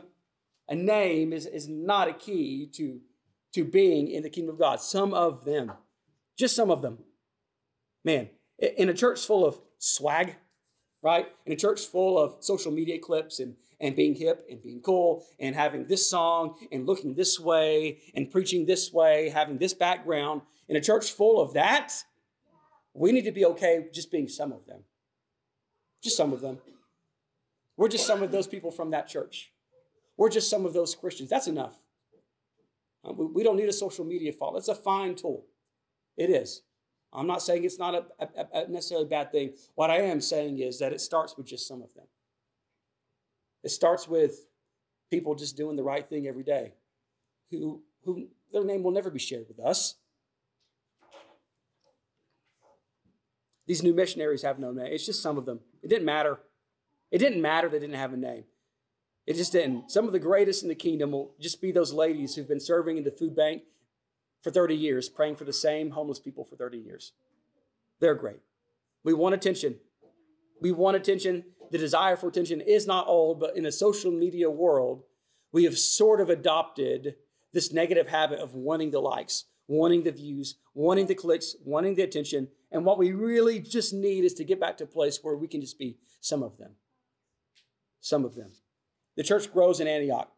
a 0.69 0.75
name 0.75 1.33
is, 1.33 1.45
is 1.45 1.67
not 1.67 2.07
a 2.07 2.13
key 2.13 2.69
to, 2.73 2.99
to 3.53 3.63
being 3.63 4.09
in 4.09 4.23
the 4.23 4.29
kingdom 4.29 4.55
of 4.55 4.59
God. 4.59 4.79
Some 4.79 5.13
of 5.13 5.45
them, 5.45 5.71
just 6.37 6.55
some 6.55 6.71
of 6.71 6.81
them. 6.81 6.99
Man, 8.03 8.29
in 8.59 8.89
a 8.89 8.93
church 8.93 9.25
full 9.25 9.45
of 9.45 9.59
swag, 9.79 10.35
right? 11.01 11.27
In 11.45 11.53
a 11.53 11.55
church 11.55 11.81
full 11.81 12.17
of 12.17 12.37
social 12.39 12.71
media 12.71 12.99
clips 12.99 13.39
and, 13.39 13.55
and 13.79 13.95
being 13.95 14.15
hip 14.15 14.45
and 14.49 14.61
being 14.61 14.81
cool 14.81 15.25
and 15.39 15.55
having 15.55 15.85
this 15.87 16.09
song 16.09 16.55
and 16.71 16.85
looking 16.85 17.13
this 17.13 17.39
way 17.39 17.99
and 18.15 18.31
preaching 18.31 18.65
this 18.65 18.91
way, 18.91 19.29
having 19.29 19.57
this 19.57 19.73
background, 19.73 20.41
in 20.67 20.75
a 20.75 20.81
church 20.81 21.11
full 21.11 21.39
of 21.41 21.53
that, 21.53 21.93
we 22.93 23.11
need 23.11 23.25
to 23.25 23.31
be 23.31 23.45
okay 23.45 23.85
just 23.93 24.11
being 24.11 24.27
some 24.27 24.51
of 24.51 24.65
them. 24.65 24.81
Just 26.03 26.17
some 26.17 26.33
of 26.33 26.41
them. 26.41 26.59
We're 27.77 27.89
just 27.89 28.07
some 28.07 28.23
of 28.23 28.31
those 28.31 28.47
people 28.47 28.71
from 28.71 28.91
that 28.91 29.07
church. 29.07 29.53
We're 30.17 30.29
just 30.29 30.49
some 30.49 30.65
of 30.65 30.73
those 30.73 30.95
Christians. 30.95 31.29
That's 31.29 31.47
enough. 31.47 31.75
Uh, 33.07 33.13
we 33.13 33.43
don't 33.43 33.55
need 33.55 33.69
a 33.69 33.73
social 33.73 34.03
media 34.03 34.33
follow. 34.33 34.57
It's 34.57 34.67
a 34.67 34.75
fine 34.75 35.15
tool. 35.15 35.45
It 36.17 36.31
is. 36.31 36.63
I'm 37.13 37.27
not 37.27 37.41
saying 37.41 37.63
it's 37.63 37.79
not 37.79 37.93
a, 37.93 38.05
a, 38.19 38.63
a 38.63 38.67
necessarily 38.67 39.07
bad 39.07 39.31
thing. 39.31 39.53
What 39.75 39.91
I 39.91 39.97
am 39.97 40.19
saying 40.19 40.59
is 40.59 40.79
that 40.79 40.91
it 40.91 40.99
starts 40.99 41.37
with 41.37 41.45
just 41.45 41.67
some 41.67 41.81
of 41.81 41.93
them. 41.93 42.05
It 43.63 43.69
starts 43.69 44.07
with 44.07 44.47
people 45.09 45.35
just 45.35 45.55
doing 45.55 45.75
the 45.75 45.83
right 45.83 46.07
thing 46.07 46.27
every 46.27 46.43
day, 46.43 46.73
who, 47.51 47.81
who 48.03 48.27
their 48.51 48.65
name 48.65 48.83
will 48.83 48.91
never 48.91 49.09
be 49.09 49.19
shared 49.19 49.45
with 49.47 49.59
us. 49.59 49.95
These 53.67 53.83
new 53.83 53.93
missionaries 53.93 54.41
have 54.43 54.59
no 54.59 54.71
name. 54.71 54.87
It's 54.91 55.05
just 55.05 55.21
some 55.21 55.37
of 55.37 55.45
them. 55.45 55.59
It 55.83 55.89
didn't 55.89 56.05
matter. 56.05 56.39
It 57.11 57.19
didn't 57.19 57.41
matter 57.41 57.69
they 57.69 57.79
didn't 57.79 57.95
have 57.95 58.13
a 58.13 58.17
name. 58.17 58.43
It 59.25 59.35
just 59.35 59.51
didn't. 59.51 59.91
Some 59.91 60.05
of 60.05 60.13
the 60.13 60.19
greatest 60.19 60.63
in 60.63 60.69
the 60.69 60.75
kingdom 60.75 61.11
will 61.11 61.33
just 61.39 61.61
be 61.61 61.71
those 61.71 61.93
ladies 61.93 62.35
who've 62.35 62.47
been 62.47 62.59
serving 62.61 62.97
in 62.97 63.03
the 63.03 63.11
food 63.11 63.35
bank 63.35 63.63
for 64.41 64.51
30 64.51 64.75
years, 64.75 65.09
praying 65.09 65.35
for 65.35 65.43
the 65.43 65.53
same 65.53 65.91
homeless 65.91 66.19
people 66.19 66.45
for 66.45 66.55
30 66.55 66.77
years. 66.77 67.11
They're 67.99 68.15
great. 68.15 68.39
We 69.03 69.13
want 69.13 69.35
attention. 69.35 69.75
We 70.61 70.71
want 70.71 70.95
attention. 70.95 71.43
The 71.71 71.77
desire 71.77 72.15
for 72.15 72.29
attention 72.29 72.61
is 72.61 72.87
not 72.87 73.07
old, 73.07 73.39
but 73.39 73.57
in 73.57 73.65
a 73.65 73.71
social 73.71 74.11
media 74.11 74.49
world, 74.49 75.03
we 75.51 75.65
have 75.65 75.77
sort 75.77 76.21
of 76.21 76.29
adopted 76.29 77.15
this 77.53 77.73
negative 77.73 78.07
habit 78.07 78.39
of 78.39 78.53
wanting 78.53 78.91
the 78.91 78.99
likes, 78.99 79.45
wanting 79.67 80.03
the 80.03 80.11
views, 80.11 80.55
wanting 80.73 81.07
the 81.07 81.15
clicks, 81.15 81.55
wanting 81.65 81.95
the 81.95 82.03
attention. 82.03 82.47
And 82.71 82.85
what 82.85 82.97
we 82.97 83.11
really 83.11 83.59
just 83.59 83.93
need 83.93 84.23
is 84.23 84.33
to 84.35 84.45
get 84.45 84.59
back 84.59 84.77
to 84.77 84.85
a 84.85 84.87
place 84.87 85.19
where 85.21 85.35
we 85.35 85.47
can 85.47 85.59
just 85.59 85.79
be 85.79 85.97
some 86.21 86.43
of 86.43 86.57
them 86.57 86.71
some 88.07 88.25
of 88.25 88.35
them. 88.35 88.51
The 89.15 89.23
church 89.23 89.51
grows 89.51 89.79
in 89.79 89.87
Antioch. 89.87 90.31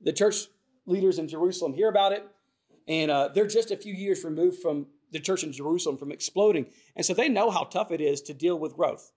The 0.00 0.12
church 0.12 0.46
leaders 0.86 1.18
in 1.18 1.28
Jerusalem 1.28 1.74
hear 1.74 1.88
about 1.88 2.12
it, 2.12 2.26
and 2.88 3.10
uh, 3.10 3.28
they're 3.34 3.46
just 3.46 3.70
a 3.70 3.76
few 3.76 3.94
years 3.94 4.24
removed 4.24 4.60
from 4.60 4.86
the 5.12 5.20
church 5.20 5.42
in 5.42 5.52
Jerusalem 5.52 5.96
from 5.96 6.12
exploding. 6.12 6.66
And 6.96 7.04
so 7.04 7.14
they 7.14 7.28
know 7.28 7.50
how 7.50 7.64
tough 7.64 7.90
it 7.90 8.00
is 8.00 8.22
to 8.22 8.34
deal 8.34 8.58
with 8.58 8.74
growth. 8.74 9.12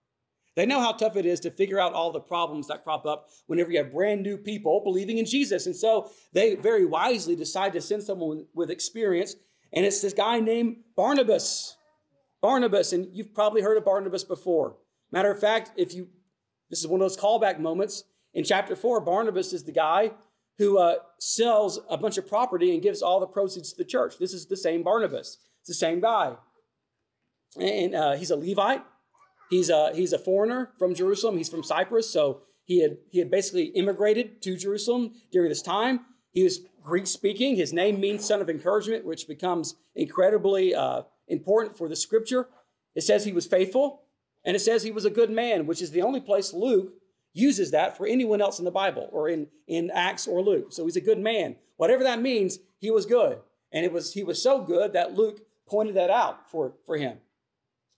They 0.55 0.65
know 0.65 0.79
how 0.79 0.91
tough 0.91 1.15
it 1.15 1.25
is 1.25 1.39
to 1.41 1.51
figure 1.51 1.79
out 1.79 1.93
all 1.93 2.11
the 2.11 2.19
problems 2.19 2.67
that 2.67 2.83
crop 2.83 3.05
up 3.05 3.29
whenever 3.47 3.71
you 3.71 3.79
have 3.79 3.91
brand 3.91 4.21
new 4.21 4.37
people 4.37 4.81
believing 4.83 5.17
in 5.17 5.25
Jesus. 5.25 5.65
And 5.65 5.75
so 5.75 6.11
they 6.31 6.55
very 6.55 6.85
wisely 6.85 7.35
decide 7.35 7.73
to 7.73 7.81
send 7.81 8.03
someone 8.03 8.45
with 8.53 8.69
experience. 8.69 9.35
And 9.71 9.85
it's 9.85 10.01
this 10.01 10.13
guy 10.13 10.39
named 10.39 10.77
Barnabas. 10.95 11.75
Barnabas, 12.41 12.93
and 12.93 13.07
you've 13.13 13.33
probably 13.33 13.61
heard 13.61 13.77
of 13.77 13.85
Barnabas 13.85 14.23
before. 14.23 14.77
Matter 15.11 15.31
of 15.31 15.39
fact, 15.39 15.71
if 15.75 15.93
you 15.95 16.09
this 16.73 16.79
is 16.79 16.87
one 16.87 17.01
of 17.01 17.05
those 17.05 17.15
callback 17.15 17.59
moments. 17.59 18.03
In 18.33 18.43
chapter 18.43 18.75
4, 18.75 19.01
Barnabas 19.01 19.53
is 19.53 19.63
the 19.63 19.71
guy 19.71 20.09
who 20.57 20.79
uh, 20.79 20.95
sells 21.19 21.79
a 21.87 21.97
bunch 21.99 22.17
of 22.17 22.27
property 22.27 22.73
and 22.73 22.81
gives 22.81 23.03
all 23.03 23.19
the 23.19 23.27
proceeds 23.27 23.71
to 23.73 23.77
the 23.77 23.87
church. 23.87 24.17
This 24.17 24.33
is 24.33 24.47
the 24.47 24.57
same 24.57 24.81
Barnabas. 24.81 25.37
It's 25.59 25.67
the 25.67 25.75
same 25.75 25.99
guy. 25.99 26.33
And 27.59 27.93
uh, 27.93 28.13
he's 28.13 28.31
a 28.31 28.35
Levite. 28.35 28.81
He's 29.51 29.69
a, 29.69 29.91
he's 29.93 30.13
a 30.13 30.17
foreigner 30.17 30.71
from 30.79 30.95
Jerusalem. 30.95 31.37
He's 31.37 31.47
from 31.47 31.61
Cyprus. 31.61 32.09
So 32.09 32.41
he 32.63 32.81
had, 32.81 32.97
he 33.11 33.19
had 33.19 33.29
basically 33.29 33.65
immigrated 33.65 34.41
to 34.41 34.57
Jerusalem 34.57 35.13
during 35.31 35.49
this 35.49 35.61
time. 35.61 35.99
He 36.31 36.41
was 36.41 36.61
Greek 36.81 37.05
speaking. 37.05 37.55
His 37.55 37.71
name 37.71 37.99
means 37.99 38.25
son 38.25 38.41
of 38.41 38.49
encouragement, 38.49 39.05
which 39.05 39.27
becomes 39.27 39.75
incredibly 39.95 40.73
uh, 40.73 41.03
important 41.27 41.77
for 41.77 41.87
the 41.87 41.95
scripture. 41.95 42.47
It 42.95 43.01
says 43.01 43.25
he 43.25 43.31
was 43.31 43.45
faithful. 43.45 44.02
And 44.45 44.55
it 44.55 44.59
says 44.59 44.83
he 44.83 44.91
was 44.91 45.05
a 45.05 45.09
good 45.09 45.29
man, 45.29 45.65
which 45.65 45.81
is 45.81 45.91
the 45.91 46.01
only 46.01 46.19
place 46.19 46.53
Luke 46.53 46.93
uses 47.33 47.71
that 47.71 47.97
for 47.97 48.05
anyone 48.05 48.41
else 48.41 48.59
in 48.59 48.65
the 48.65 48.71
Bible 48.71 49.09
or 49.11 49.27
in, 49.27 49.47
in 49.67 49.89
Acts 49.91 50.27
or 50.27 50.41
Luke. 50.41 50.71
So 50.71 50.85
he's 50.85 50.95
a 50.95 51.01
good 51.01 51.19
man. 51.19 51.55
Whatever 51.77 52.03
that 52.03 52.21
means, 52.21 52.59
he 52.79 52.91
was 52.91 53.05
good. 53.05 53.39
And 53.71 53.85
it 53.85 53.91
was 53.91 54.13
he 54.13 54.23
was 54.23 54.41
so 54.41 54.61
good 54.61 54.93
that 54.93 55.15
Luke 55.15 55.41
pointed 55.67 55.95
that 55.95 56.11
out 56.11 56.49
for, 56.49 56.75
for 56.85 56.97
him. 56.97 57.17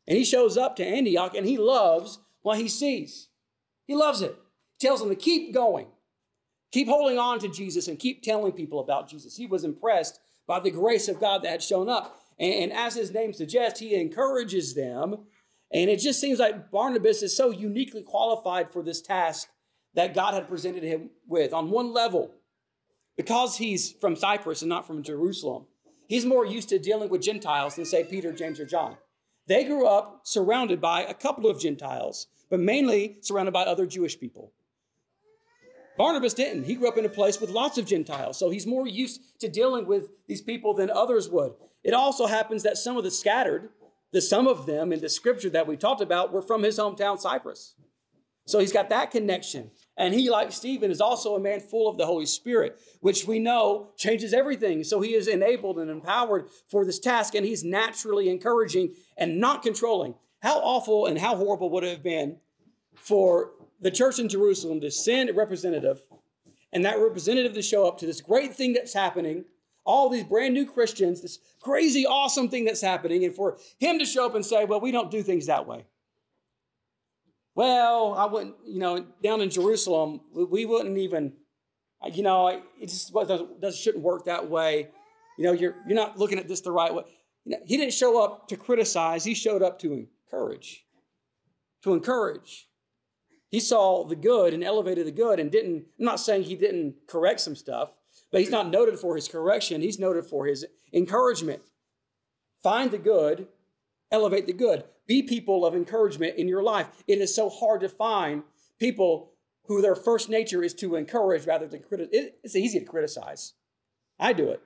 And 0.08 0.18
he 0.18 0.24
shows 0.24 0.58
up 0.58 0.76
to 0.78 0.86
Antioch 0.86 1.36
and 1.36 1.46
he 1.46 1.58
loves 1.58 2.20
what 2.44 2.60
he 2.60 2.70
sees. 2.70 3.30
He 3.86 3.96
loves 3.96 4.22
it. 4.22 4.36
He 4.78 4.88
tells 4.88 5.02
them 5.02 5.10
to 5.10 5.16
keep 5.16 5.54
going. 5.54 5.88
Keep 6.72 6.88
holding 6.88 7.18
on 7.18 7.40
to 7.40 7.48
Jesus 7.48 7.88
and 7.88 8.00
keep 8.00 8.22
telling 8.22 8.52
people 8.52 8.80
about 8.80 9.10
Jesus. 9.10 9.36
He 9.36 9.48
was 9.48 9.64
impressed 9.64 10.20
by 10.48 10.60
the 10.60 10.72
grace 10.72 11.08
of 11.08 11.20
God 11.20 11.44
that 11.44 11.52
had 11.52 11.64
shown 11.64 11.90
up. 11.90 12.22
And, 12.40 12.54
and 12.54 12.74
as 12.74 12.96
his 12.96 13.14
name 13.14 13.34
suggests, 13.34 13.80
he 13.80 13.96
encourages 13.96 14.76
them 14.76 15.26
and 15.72 15.90
it 15.90 16.00
just 16.00 16.22
seems 16.22 16.40
like 16.40 16.72
Barnabas 16.72 17.24
is 17.24 17.36
so 17.36 17.50
uniquely 17.50 18.04
qualified 18.04 18.72
for 18.72 18.84
this 18.84 19.02
task 19.02 19.50
that 19.94 20.14
God 20.14 20.34
had 20.34 20.48
presented 20.48 20.84
him 20.84 21.10
with. 21.28 21.54
On 21.54 21.72
one 21.72 21.94
level, 21.94 22.32
because 23.18 23.58
he's 23.58 23.92
from 23.94 24.16
Cyprus 24.16 24.62
and 24.62 24.70
not 24.70 24.86
from 24.86 25.04
Jerusalem, 25.04 25.66
he's 26.08 26.26
more 26.26 26.46
used 26.46 26.70
to 26.70 26.80
dealing 26.80 27.10
with 27.10 27.22
Gentiles 27.22 27.76
than, 27.76 27.86
say, 27.86 28.04
Peter, 28.04 28.32
James, 28.32 28.60
or 28.60 28.66
John. 28.66 28.98
They 29.48 29.64
grew 29.64 29.88
up 29.88 30.22
surrounded 30.24 30.82
by 30.82 31.04
a 31.04 31.14
couple 31.14 31.50
of 31.50 31.60
Gentiles, 31.60 32.28
but 32.50 32.60
mainly 32.60 33.18
surrounded 33.22 33.54
by 33.54 33.64
other 33.64 33.86
Jewish 33.86 34.20
people. 34.20 34.52
Barnabas 35.98 36.34
didn't. 36.34 36.66
He 36.66 36.76
grew 36.76 36.90
up 36.90 36.98
in 36.98 37.06
a 37.06 37.10
place 37.10 37.40
with 37.40 37.50
lots 37.50 37.78
of 37.78 37.86
Gentiles, 37.86 38.38
so 38.38 38.50
he's 38.50 38.68
more 38.68 38.88
used 38.88 39.40
to 39.40 39.48
dealing 39.48 39.86
with 39.86 40.10
these 40.28 40.42
people 40.42 40.74
than 40.74 40.90
others 40.90 41.30
would. 41.30 41.54
It 41.84 41.94
also 41.94 42.26
happens 42.26 42.64
that 42.64 42.78
some 42.78 42.98
of 42.98 43.04
the 43.04 43.12
scattered 43.12 43.70
the 44.16 44.22
some 44.22 44.48
of 44.48 44.66
them 44.66 44.94
in 44.94 45.02
the 45.02 45.10
scripture 45.10 45.50
that 45.50 45.68
we 45.68 45.76
talked 45.76 46.00
about 46.00 46.32
were 46.32 46.42
from 46.42 46.64
his 46.64 46.80
hometown 46.80 47.20
Cyprus. 47.20 47.76
So 48.46 48.60
he's 48.60 48.72
got 48.72 48.88
that 48.88 49.12
connection. 49.12 49.72
And 49.98 50.14
he, 50.14 50.30
like 50.30 50.54
Stephen, 50.54 50.90
is 50.90 51.02
also 51.02 51.36
a 51.36 51.40
man 51.40 51.60
full 51.60 51.90
of 51.90 51.98
the 51.98 52.06
Holy 52.06 52.26
Spirit, 52.26 52.80
which 53.02 53.28
we 53.28 53.40
know 53.40 53.90
changes 53.98 54.34
everything. 54.34 54.86
So 54.86 55.02
he 55.02 55.16
is 55.16 55.28
enabled 55.28 55.80
and 55.80 55.92
empowered 55.92 56.48
for 56.70 56.86
this 56.86 56.98
task, 56.98 57.36
and 57.36 57.46
he's 57.46 57.66
naturally 57.66 58.30
encouraging 58.30 58.94
and 59.18 59.38
not 59.42 59.64
controlling. 59.64 60.16
How 60.42 60.60
awful 60.60 61.08
and 61.08 61.20
how 61.20 61.36
horrible 61.36 61.70
would 61.72 61.84
it 61.84 61.90
have 61.90 62.04
been 62.04 62.38
for 62.96 63.52
the 63.82 63.92
church 63.92 64.18
in 64.18 64.30
Jerusalem 64.30 64.80
to 64.80 64.92
send 64.92 65.30
a 65.30 65.34
representative 65.34 66.04
and 66.72 66.86
that 66.86 67.00
representative 67.00 67.52
to 67.52 67.62
show 67.62 67.86
up 67.86 67.98
to 67.98 68.06
this 68.06 68.22
great 68.22 68.56
thing 68.56 68.72
that's 68.72 68.94
happening 68.94 69.44
all 69.86 70.10
these 70.10 70.24
brand 70.24 70.54
new 70.54 70.66
Christians, 70.66 71.22
this 71.22 71.40
crazy, 71.62 72.06
awesome 72.06 72.50
thing 72.50 72.66
that's 72.66 72.82
happening, 72.82 73.24
and 73.24 73.34
for 73.34 73.58
him 73.80 74.00
to 74.00 74.06
show 74.06 74.26
up 74.26 74.36
and 74.36 74.46
say, 74.46 74.66
Well, 74.66 74.82
we 74.82 74.92
don't 74.92 75.12
do 75.12 75.24
things 75.24 75.46
that 75.46 75.68
way. 75.68 75.86
Well, 77.54 78.14
I 78.16 78.26
wouldn't, 78.26 78.56
you 78.66 78.80
know, 78.80 79.06
down 79.24 79.40
in 79.40 79.50
Jerusalem, 79.50 80.20
we 80.34 80.66
wouldn't 80.66 80.98
even, 80.98 81.34
you 82.12 82.22
know, 82.22 82.48
it 82.48 82.90
just 82.90 83.14
doesn't, 83.14 83.74
shouldn't 83.76 84.04
work 84.04 84.26
that 84.26 84.50
way. 84.50 84.90
You 85.38 85.46
know, 85.46 85.52
you're 85.54 85.76
you're 85.88 85.96
not 85.96 86.18
looking 86.18 86.40
at 86.40 86.48
this 86.48 86.62
the 86.62 86.72
right 86.72 86.94
way. 86.94 87.04
You 87.46 87.54
know, 87.54 87.60
he 87.66 87.78
didn't 87.78 87.94
show 87.94 88.22
up 88.22 88.48
to 88.50 88.58
criticize, 88.58 89.24
he 89.24 89.34
showed 89.34 89.62
up 89.62 89.80
to 89.80 89.94
encourage. 89.94 90.84
To 91.84 91.94
encourage. 91.94 92.68
He 93.50 93.60
saw 93.60 94.04
the 94.04 94.16
good 94.16 94.54
and 94.54 94.64
elevated 94.64 95.08
the 95.08 95.12
good 95.12 95.40
and 95.40 95.52
didn't, 95.52 95.86
I'm 96.00 96.06
not 96.06 96.20
saying 96.20 96.44
he 96.44 96.56
didn't 96.56 96.96
correct 97.08 97.40
some 97.40 97.56
stuff, 97.56 97.92
but 98.32 98.42
he's 98.42 98.50
not 98.50 98.70
noted 98.70 99.00
for 99.00 99.16
his 99.16 99.28
correction, 99.28 99.82
he's 99.82 100.00
noted 100.00 100.26
for 100.26 100.46
his 100.46 100.66
encouragement. 100.94 101.62
Find 102.62 102.92
the 102.92 102.98
good, 102.98 103.48
elevate 104.12 104.48
the 104.48 104.54
good. 104.54 104.84
Be 105.08 105.22
people 105.22 105.66
of 105.66 105.76
encouragement 105.76 106.38
in 106.38 106.48
your 106.48 106.64
life. 106.64 106.88
It 107.08 107.20
is 107.20 107.36
so 107.36 107.50
hard 107.50 107.82
to 107.82 107.90
find 107.90 108.44
people 108.80 109.32
who 109.68 109.82
their 109.82 109.96
first 109.96 110.30
nature 110.30 110.64
is 110.64 110.74
to 110.76 110.96
encourage 110.96 111.46
rather 111.46 111.68
than 111.68 111.82
criticize. 111.82 112.32
It's 112.44 112.56
easy 112.56 112.80
to 112.80 112.86
criticize. 112.86 113.54
I 114.20 114.34
do 114.34 114.50
it. 114.50 114.62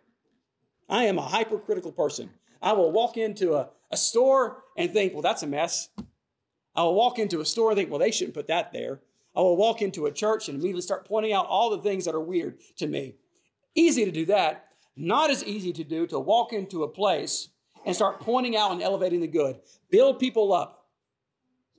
I 0.87 1.05
am 1.05 1.17
a 1.17 1.23
hypercritical 1.23 1.91
person. 1.91 2.29
I 2.61 2.73
will 2.73 2.91
walk 2.91 3.17
into 3.17 3.55
a, 3.55 3.69
a 3.91 3.97
store 3.97 4.63
and 4.77 4.91
think, 4.91 5.13
well, 5.13 5.21
that's 5.21 5.43
a 5.43 5.47
mess. 5.47 5.89
I 6.75 6.83
will 6.83 6.95
walk 6.95 7.19
into 7.19 7.41
a 7.41 7.45
store 7.45 7.71
and 7.71 7.77
think, 7.77 7.89
well, 7.89 7.99
they 7.99 8.11
shouldn't 8.11 8.35
put 8.35 8.47
that 8.47 8.71
there. 8.73 9.01
I 9.35 9.41
will 9.41 9.57
walk 9.57 9.81
into 9.81 10.05
a 10.05 10.11
church 10.11 10.49
and 10.49 10.55
immediately 10.55 10.81
start 10.81 11.07
pointing 11.07 11.33
out 11.33 11.45
all 11.45 11.69
the 11.69 11.81
things 11.81 12.05
that 12.05 12.15
are 12.15 12.19
weird 12.19 12.59
to 12.77 12.87
me. 12.87 13.15
Easy 13.79 14.03
to 14.03 14.11
do 14.11 14.25
that. 14.25 14.65
Not 14.97 15.29
as 15.29 15.41
easy 15.45 15.71
to 15.71 15.85
do 15.85 16.05
to 16.07 16.19
walk 16.19 16.51
into 16.51 16.83
a 16.83 16.87
place 16.89 17.47
and 17.85 17.95
start 17.95 18.19
pointing 18.19 18.57
out 18.57 18.73
and 18.73 18.81
elevating 18.81 19.21
the 19.21 19.27
good. 19.27 19.61
Build 19.89 20.19
people 20.19 20.51
up. 20.51 20.87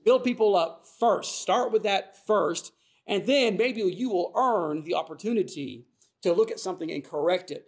Build 0.03 0.23
people 0.23 0.55
up 0.55 0.87
first. 0.99 1.43
Start 1.43 1.71
with 1.71 1.83
that 1.83 2.25
first. 2.25 2.73
And 3.05 3.27
then 3.27 3.55
maybe 3.55 3.81
you 3.81 4.09
will 4.09 4.31
earn 4.35 4.83
the 4.83 4.95
opportunity 4.95 5.85
to 6.23 6.33
look 6.33 6.49
at 6.49 6.59
something 6.59 6.91
and 6.91 7.03
correct 7.03 7.51
it. 7.51 7.67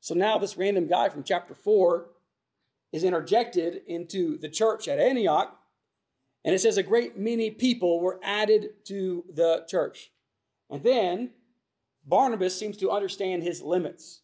So 0.00 0.14
now 0.14 0.36
this 0.36 0.58
random 0.58 0.86
guy 0.86 1.08
from 1.08 1.24
chapter 1.24 1.54
4 1.54 2.10
is 2.92 3.04
interjected 3.04 3.80
into 3.86 4.36
the 4.36 4.50
church 4.50 4.86
at 4.86 4.98
Antioch. 4.98 5.56
And 6.44 6.54
it 6.54 6.58
says 6.58 6.76
a 6.76 6.82
great 6.82 7.16
many 7.16 7.50
people 7.50 8.00
were 8.00 8.20
added 8.22 8.84
to 8.84 9.24
the 9.32 9.64
church. 9.66 10.10
And 10.68 10.82
then 10.82 11.30
Barnabas 12.10 12.58
seems 12.58 12.76
to 12.78 12.90
understand 12.90 13.44
his 13.44 13.62
limits. 13.62 14.22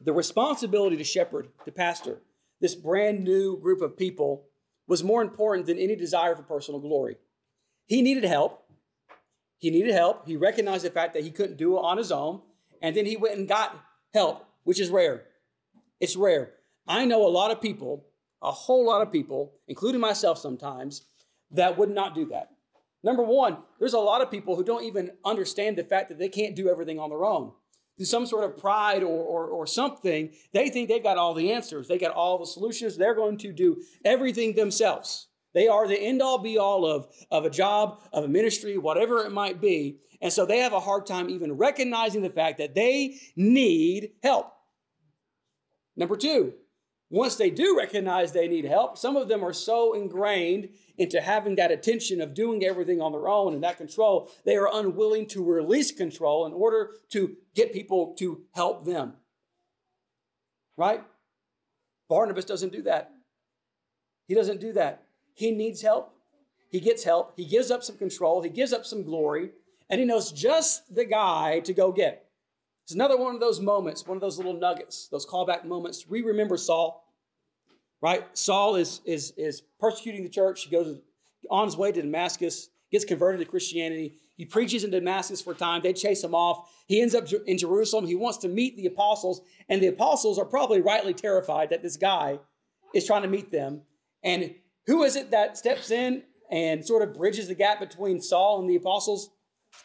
The 0.00 0.12
responsibility 0.12 0.96
to 0.96 1.04
shepherd, 1.04 1.48
to 1.66 1.72
pastor, 1.72 2.22
this 2.60 2.74
brand 2.74 3.22
new 3.22 3.60
group 3.60 3.82
of 3.82 3.96
people 3.96 4.46
was 4.86 5.04
more 5.04 5.22
important 5.22 5.66
than 5.66 5.78
any 5.78 5.94
desire 5.94 6.34
for 6.34 6.42
personal 6.42 6.80
glory. 6.80 7.16
He 7.86 8.00
needed 8.02 8.24
help. 8.24 8.66
He 9.58 9.70
needed 9.70 9.92
help. 9.92 10.26
He 10.26 10.36
recognized 10.36 10.84
the 10.84 10.90
fact 10.90 11.14
that 11.14 11.22
he 11.22 11.30
couldn't 11.30 11.58
do 11.58 11.76
it 11.76 11.80
on 11.80 11.98
his 11.98 12.10
own. 12.10 12.40
And 12.82 12.96
then 12.96 13.06
he 13.06 13.16
went 13.16 13.38
and 13.38 13.46
got 13.46 13.78
help, 14.12 14.46
which 14.64 14.80
is 14.80 14.88
rare. 14.88 15.24
It's 16.00 16.16
rare. 16.16 16.52
I 16.88 17.04
know 17.04 17.26
a 17.26 17.28
lot 17.28 17.50
of 17.50 17.60
people, 17.60 18.06
a 18.42 18.50
whole 18.50 18.86
lot 18.86 19.02
of 19.02 19.12
people, 19.12 19.54
including 19.68 20.00
myself 20.00 20.38
sometimes, 20.38 21.06
that 21.50 21.76
would 21.78 21.90
not 21.90 22.14
do 22.14 22.26
that. 22.26 22.53
Number 23.04 23.22
one, 23.22 23.58
there's 23.78 23.92
a 23.92 23.98
lot 23.98 24.22
of 24.22 24.30
people 24.30 24.56
who 24.56 24.64
don't 24.64 24.82
even 24.82 25.10
understand 25.26 25.76
the 25.76 25.84
fact 25.84 26.08
that 26.08 26.18
they 26.18 26.30
can't 26.30 26.56
do 26.56 26.70
everything 26.70 26.98
on 26.98 27.10
their 27.10 27.26
own. 27.26 27.52
Through 27.98 28.06
some 28.06 28.24
sort 28.26 28.44
of 28.44 28.56
pride 28.56 29.02
or, 29.02 29.22
or, 29.22 29.46
or 29.46 29.66
something, 29.66 30.30
they 30.52 30.70
think 30.70 30.88
they've 30.88 31.02
got 31.02 31.18
all 31.18 31.34
the 31.34 31.52
answers, 31.52 31.86
they 31.86 31.98
got 31.98 32.14
all 32.14 32.38
the 32.38 32.46
solutions, 32.46 32.96
they're 32.96 33.14
going 33.14 33.36
to 33.38 33.52
do 33.52 33.82
everything 34.06 34.54
themselves. 34.54 35.28
They 35.52 35.68
are 35.68 35.86
the 35.86 36.00
end 36.00 36.22
all 36.22 36.38
be 36.38 36.56
all 36.56 36.86
of, 36.86 37.06
of 37.30 37.44
a 37.44 37.50
job, 37.50 38.00
of 38.12 38.24
a 38.24 38.28
ministry, 38.28 38.78
whatever 38.78 39.18
it 39.24 39.30
might 39.30 39.60
be. 39.60 39.98
And 40.22 40.32
so 40.32 40.46
they 40.46 40.60
have 40.60 40.72
a 40.72 40.80
hard 40.80 41.06
time 41.06 41.28
even 41.28 41.52
recognizing 41.52 42.22
the 42.22 42.30
fact 42.30 42.56
that 42.58 42.74
they 42.74 43.18
need 43.36 44.12
help. 44.22 44.50
Number 45.94 46.16
two, 46.16 46.54
once 47.10 47.36
they 47.36 47.50
do 47.50 47.76
recognize 47.76 48.32
they 48.32 48.48
need 48.48 48.64
help, 48.64 48.96
some 48.98 49.16
of 49.16 49.28
them 49.28 49.44
are 49.44 49.52
so 49.52 49.92
ingrained 49.92 50.68
into 50.96 51.20
having 51.20 51.56
that 51.56 51.70
attention 51.70 52.20
of 52.20 52.34
doing 52.34 52.64
everything 52.64 53.00
on 53.00 53.12
their 53.12 53.28
own 53.28 53.54
and 53.54 53.62
that 53.62 53.76
control, 53.76 54.30
they 54.44 54.56
are 54.56 54.68
unwilling 54.72 55.26
to 55.26 55.44
release 55.44 55.92
control 55.92 56.46
in 56.46 56.52
order 56.52 56.90
to 57.10 57.36
get 57.54 57.72
people 57.72 58.14
to 58.18 58.42
help 58.54 58.84
them. 58.84 59.14
Right? 60.76 61.04
Barnabas 62.08 62.44
doesn't 62.44 62.72
do 62.72 62.82
that. 62.82 63.12
He 64.26 64.34
doesn't 64.34 64.60
do 64.60 64.72
that. 64.72 65.02
He 65.34 65.50
needs 65.50 65.82
help. 65.82 66.14
He 66.70 66.80
gets 66.80 67.04
help. 67.04 67.34
He 67.36 67.44
gives 67.44 67.70
up 67.70 67.84
some 67.84 67.96
control. 67.96 68.42
He 68.42 68.50
gives 68.50 68.72
up 68.72 68.84
some 68.84 69.04
glory. 69.04 69.50
And 69.90 70.00
he 70.00 70.06
knows 70.06 70.32
just 70.32 70.94
the 70.94 71.04
guy 71.04 71.60
to 71.60 71.72
go 71.72 71.92
get. 71.92 72.23
It's 72.84 72.92
another 72.92 73.16
one 73.16 73.34
of 73.34 73.40
those 73.40 73.60
moments, 73.60 74.06
one 74.06 74.18
of 74.18 74.20
those 74.20 74.36
little 74.36 74.52
nuggets, 74.52 75.08
those 75.08 75.24
callback 75.24 75.64
moments. 75.64 76.06
We 76.06 76.20
remember 76.20 76.58
Saul, 76.58 77.10
right? 78.02 78.24
Saul 78.36 78.76
is, 78.76 79.00
is, 79.06 79.32
is 79.38 79.62
persecuting 79.80 80.22
the 80.22 80.28
church. 80.28 80.64
He 80.64 80.70
goes 80.70 81.00
on 81.50 81.64
his 81.64 81.78
way 81.78 81.92
to 81.92 82.02
Damascus, 82.02 82.68
gets 82.92 83.06
converted 83.06 83.40
to 83.40 83.46
Christianity. 83.46 84.16
He 84.36 84.44
preaches 84.44 84.84
in 84.84 84.90
Damascus 84.90 85.40
for 85.40 85.52
a 85.52 85.56
time. 85.56 85.80
They 85.82 85.94
chase 85.94 86.22
him 86.22 86.34
off. 86.34 86.70
He 86.86 87.00
ends 87.00 87.14
up 87.14 87.26
in 87.46 87.56
Jerusalem. 87.56 88.06
He 88.06 88.16
wants 88.16 88.38
to 88.38 88.48
meet 88.48 88.76
the 88.76 88.86
apostles, 88.86 89.40
and 89.70 89.82
the 89.82 89.86
apostles 89.86 90.38
are 90.38 90.44
probably 90.44 90.82
rightly 90.82 91.14
terrified 91.14 91.70
that 91.70 91.82
this 91.82 91.96
guy 91.96 92.38
is 92.94 93.06
trying 93.06 93.22
to 93.22 93.28
meet 93.28 93.50
them. 93.50 93.80
And 94.22 94.54
who 94.86 95.04
is 95.04 95.16
it 95.16 95.30
that 95.30 95.56
steps 95.56 95.90
in 95.90 96.22
and 96.50 96.84
sort 96.84 97.02
of 97.02 97.14
bridges 97.14 97.48
the 97.48 97.54
gap 97.54 97.80
between 97.80 98.20
Saul 98.20 98.60
and 98.60 98.68
the 98.68 98.76
apostles? 98.76 99.30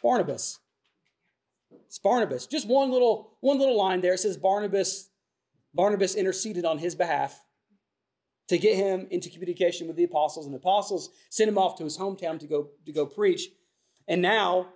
Barnabas. 0.02 0.58
It's 1.90 1.98
Barnabas. 1.98 2.46
Just 2.46 2.68
one 2.68 2.92
little, 2.92 3.36
one 3.40 3.58
little 3.58 3.76
line 3.76 4.00
there. 4.00 4.14
It 4.14 4.20
says 4.20 4.36
Barnabas, 4.36 5.10
Barnabas 5.74 6.14
interceded 6.14 6.64
on 6.64 6.78
his 6.78 6.94
behalf 6.94 7.44
to 8.46 8.58
get 8.58 8.76
him 8.76 9.08
into 9.10 9.28
communication 9.28 9.88
with 9.88 9.96
the 9.96 10.04
apostles, 10.04 10.46
and 10.46 10.54
the 10.54 10.58
apostles 10.58 11.10
sent 11.30 11.48
him 11.48 11.58
off 11.58 11.76
to 11.78 11.82
his 11.82 11.98
hometown 11.98 12.38
to 12.38 12.46
go, 12.46 12.68
to 12.86 12.92
go 12.92 13.06
preach. 13.06 13.48
And 14.06 14.22
now, 14.22 14.68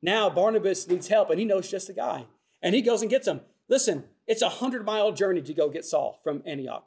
now 0.00 0.30
Barnabas 0.30 0.86
needs 0.86 1.08
help, 1.08 1.30
and 1.30 1.40
he 1.40 1.44
knows 1.44 1.68
just 1.68 1.88
the 1.88 1.92
guy. 1.92 2.24
And 2.62 2.72
he 2.72 2.82
goes 2.82 3.02
and 3.02 3.10
gets 3.10 3.26
him. 3.26 3.40
Listen, 3.68 4.04
it's 4.28 4.42
a 4.42 4.48
hundred 4.48 4.84
mile 4.84 5.10
journey 5.10 5.42
to 5.42 5.54
go 5.54 5.68
get 5.68 5.84
Saul 5.84 6.20
from 6.22 6.40
Antioch. 6.46 6.86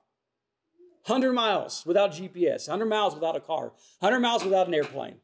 100 1.07 1.33
miles 1.33 1.85
without 1.85 2.11
GPS, 2.11 2.69
100 2.69 2.85
miles 2.85 3.15
without 3.15 3.35
a 3.35 3.41
car, 3.41 3.73
100 3.99 4.21
miles 4.21 4.45
without 4.45 4.67
an 4.67 4.73
airplane. 4.73 5.15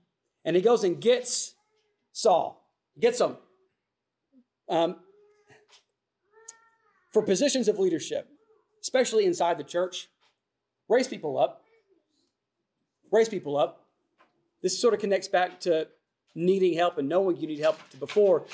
And 0.44 0.58
he 0.58 0.62
goes 0.62 0.84
and 0.84 1.00
gets 1.00 1.56
Saul, 2.12 2.70
gets 3.00 3.22
him. 3.22 3.38
Um, 4.70 4.96
for 7.12 7.22
positions 7.22 7.68
of 7.68 7.78
leadership, 7.78 8.28
especially 8.82 9.26
inside 9.26 9.58
the 9.58 9.64
church, 9.64 10.10
raise 10.90 11.08
people 11.08 11.38
up. 11.38 11.64
Raise 13.12 13.30
people 13.30 13.56
up. 13.58 13.86
This 14.62 14.80
sort 14.80 14.94
of 14.94 15.00
connects 15.00 15.28
back 15.28 15.60
to 15.62 15.88
needing 16.34 16.74
help 16.74 16.98
and 16.98 17.08
knowing 17.08 17.38
you 17.38 17.48
need 17.48 17.60
help 17.60 17.78
before. 18.00 18.46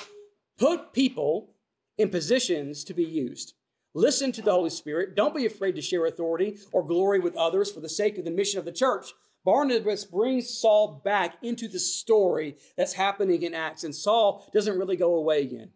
Put 0.58 0.92
people 0.92 1.54
in 1.96 2.10
positions 2.10 2.84
to 2.84 2.94
be 2.94 3.04
used. 3.04 3.54
Listen 3.94 4.30
to 4.32 4.42
the 4.42 4.52
Holy 4.52 4.70
Spirit. 4.70 5.16
Don't 5.16 5.34
be 5.34 5.46
afraid 5.46 5.74
to 5.76 5.82
share 5.82 6.06
authority 6.06 6.58
or 6.72 6.84
glory 6.84 7.18
with 7.18 7.36
others 7.36 7.72
for 7.72 7.80
the 7.80 7.88
sake 7.88 8.18
of 8.18 8.24
the 8.24 8.30
mission 8.30 8.58
of 8.58 8.64
the 8.64 8.72
church. 8.72 9.12
Barnabas 9.44 10.04
brings 10.04 10.50
Saul 10.50 11.00
back 11.02 11.36
into 11.42 11.66
the 11.66 11.78
story 11.78 12.56
that's 12.76 12.92
happening 12.92 13.42
in 13.42 13.54
Acts, 13.54 13.84
and 13.84 13.94
Saul 13.94 14.46
doesn't 14.52 14.78
really 14.78 14.96
go 14.96 15.14
away 15.14 15.42
again. 15.42 15.70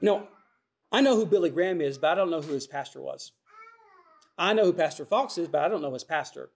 Know, 0.00 0.28
I 0.92 1.00
know 1.00 1.16
who 1.16 1.26
Billy 1.26 1.50
Graham 1.50 1.80
is, 1.80 1.98
but 1.98 2.12
I 2.12 2.14
don't 2.14 2.30
know 2.30 2.40
who 2.40 2.52
his 2.52 2.66
pastor 2.66 3.00
was. 3.00 3.32
I 4.36 4.52
know 4.52 4.64
who 4.64 4.72
Pastor 4.72 5.04
Fox 5.04 5.38
is, 5.38 5.48
but 5.48 5.62
I 5.62 5.68
don't 5.68 5.82
know 5.82 5.92
his 5.92 6.04
pastor. 6.04 6.50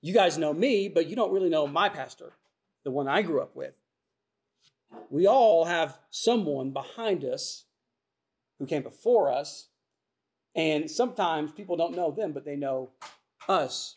You 0.00 0.14
guys 0.14 0.38
know 0.38 0.52
me, 0.52 0.88
but 0.88 1.06
you 1.08 1.16
don't 1.16 1.32
really 1.32 1.50
know 1.50 1.66
my 1.66 1.88
pastor, 1.88 2.32
the 2.84 2.90
one 2.90 3.08
I 3.08 3.22
grew 3.22 3.40
up 3.40 3.54
with. 3.54 3.74
We 5.10 5.26
all 5.26 5.64
have 5.64 5.98
someone 6.10 6.70
behind 6.70 7.24
us 7.24 7.64
who 8.58 8.66
came 8.66 8.82
before 8.82 9.32
us. 9.32 9.68
And 10.54 10.90
sometimes 10.90 11.52
people 11.52 11.76
don't 11.76 11.96
know 11.96 12.10
them, 12.10 12.32
but 12.32 12.44
they 12.44 12.56
know 12.56 12.90
us. 13.48 13.96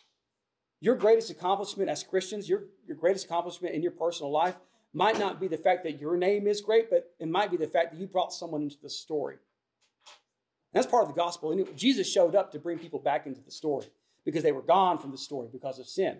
Your 0.79 0.95
greatest 0.95 1.29
accomplishment 1.29 1.89
as 1.89 2.03
Christians, 2.03 2.49
your, 2.49 2.63
your 2.87 2.97
greatest 2.97 3.25
accomplishment 3.25 3.75
in 3.75 3.81
your 3.81 3.91
personal 3.91 4.31
life, 4.31 4.55
might 4.97 5.19
not 5.19 5.39
be 5.39 5.47
the 5.47 5.57
fact 5.57 5.83
that 5.83 5.99
your 6.01 6.17
name 6.17 6.47
is 6.47 6.61
great, 6.61 6.89
but 6.89 7.11
it 7.19 7.27
might 7.27 7.51
be 7.51 7.57
the 7.57 7.67
fact 7.67 7.91
that 7.91 7.99
you 7.99 8.07
brought 8.07 8.33
someone 8.33 8.61
into 8.61 8.77
the 8.81 8.89
story. 8.89 9.35
And 9.35 10.83
that's 10.83 10.91
part 10.91 11.03
of 11.03 11.09
the 11.09 11.19
gospel. 11.19 11.55
Jesus 11.75 12.11
showed 12.11 12.35
up 12.35 12.51
to 12.51 12.59
bring 12.59 12.79
people 12.79 12.99
back 12.99 13.25
into 13.25 13.41
the 13.41 13.51
story 13.51 13.85
because 14.25 14.43
they 14.43 14.51
were 14.51 14.61
gone 14.61 14.97
from 14.97 15.11
the 15.11 15.17
story 15.17 15.47
because 15.51 15.79
of 15.79 15.87
sin. 15.87 16.17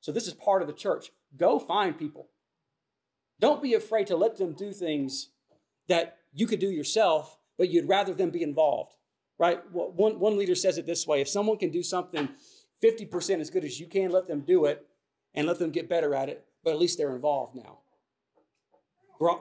So 0.00 0.12
this 0.12 0.26
is 0.26 0.34
part 0.34 0.62
of 0.62 0.68
the 0.68 0.74
church. 0.74 1.10
Go 1.36 1.58
find 1.58 1.98
people. 1.98 2.28
Don't 3.40 3.62
be 3.62 3.74
afraid 3.74 4.08
to 4.08 4.16
let 4.16 4.36
them 4.36 4.52
do 4.52 4.72
things 4.72 5.28
that 5.88 6.18
you 6.32 6.46
could 6.46 6.60
do 6.60 6.70
yourself 6.70 7.38
but 7.58 7.70
you'd 7.70 7.88
rather 7.88 8.14
them 8.14 8.30
be 8.30 8.42
involved, 8.42 8.94
right? 9.38 9.60
One, 9.72 10.18
one 10.18 10.36
leader 10.36 10.54
says 10.56 10.78
it 10.78 10.86
this 10.86 11.06
way 11.06 11.20
if 11.20 11.28
someone 11.28 11.58
can 11.58 11.70
do 11.70 11.82
something 11.82 12.28
50% 12.82 13.40
as 13.40 13.50
good 13.50 13.64
as 13.64 13.78
you 13.78 13.86
can, 13.86 14.10
let 14.10 14.26
them 14.26 14.40
do 14.40 14.64
it 14.64 14.84
and 15.34 15.46
let 15.46 15.60
them 15.60 15.70
get 15.70 15.88
better 15.88 16.14
at 16.14 16.28
it, 16.28 16.44
but 16.64 16.72
at 16.72 16.80
least 16.80 16.98
they're 16.98 17.14
involved 17.14 17.54
now. 17.54 17.78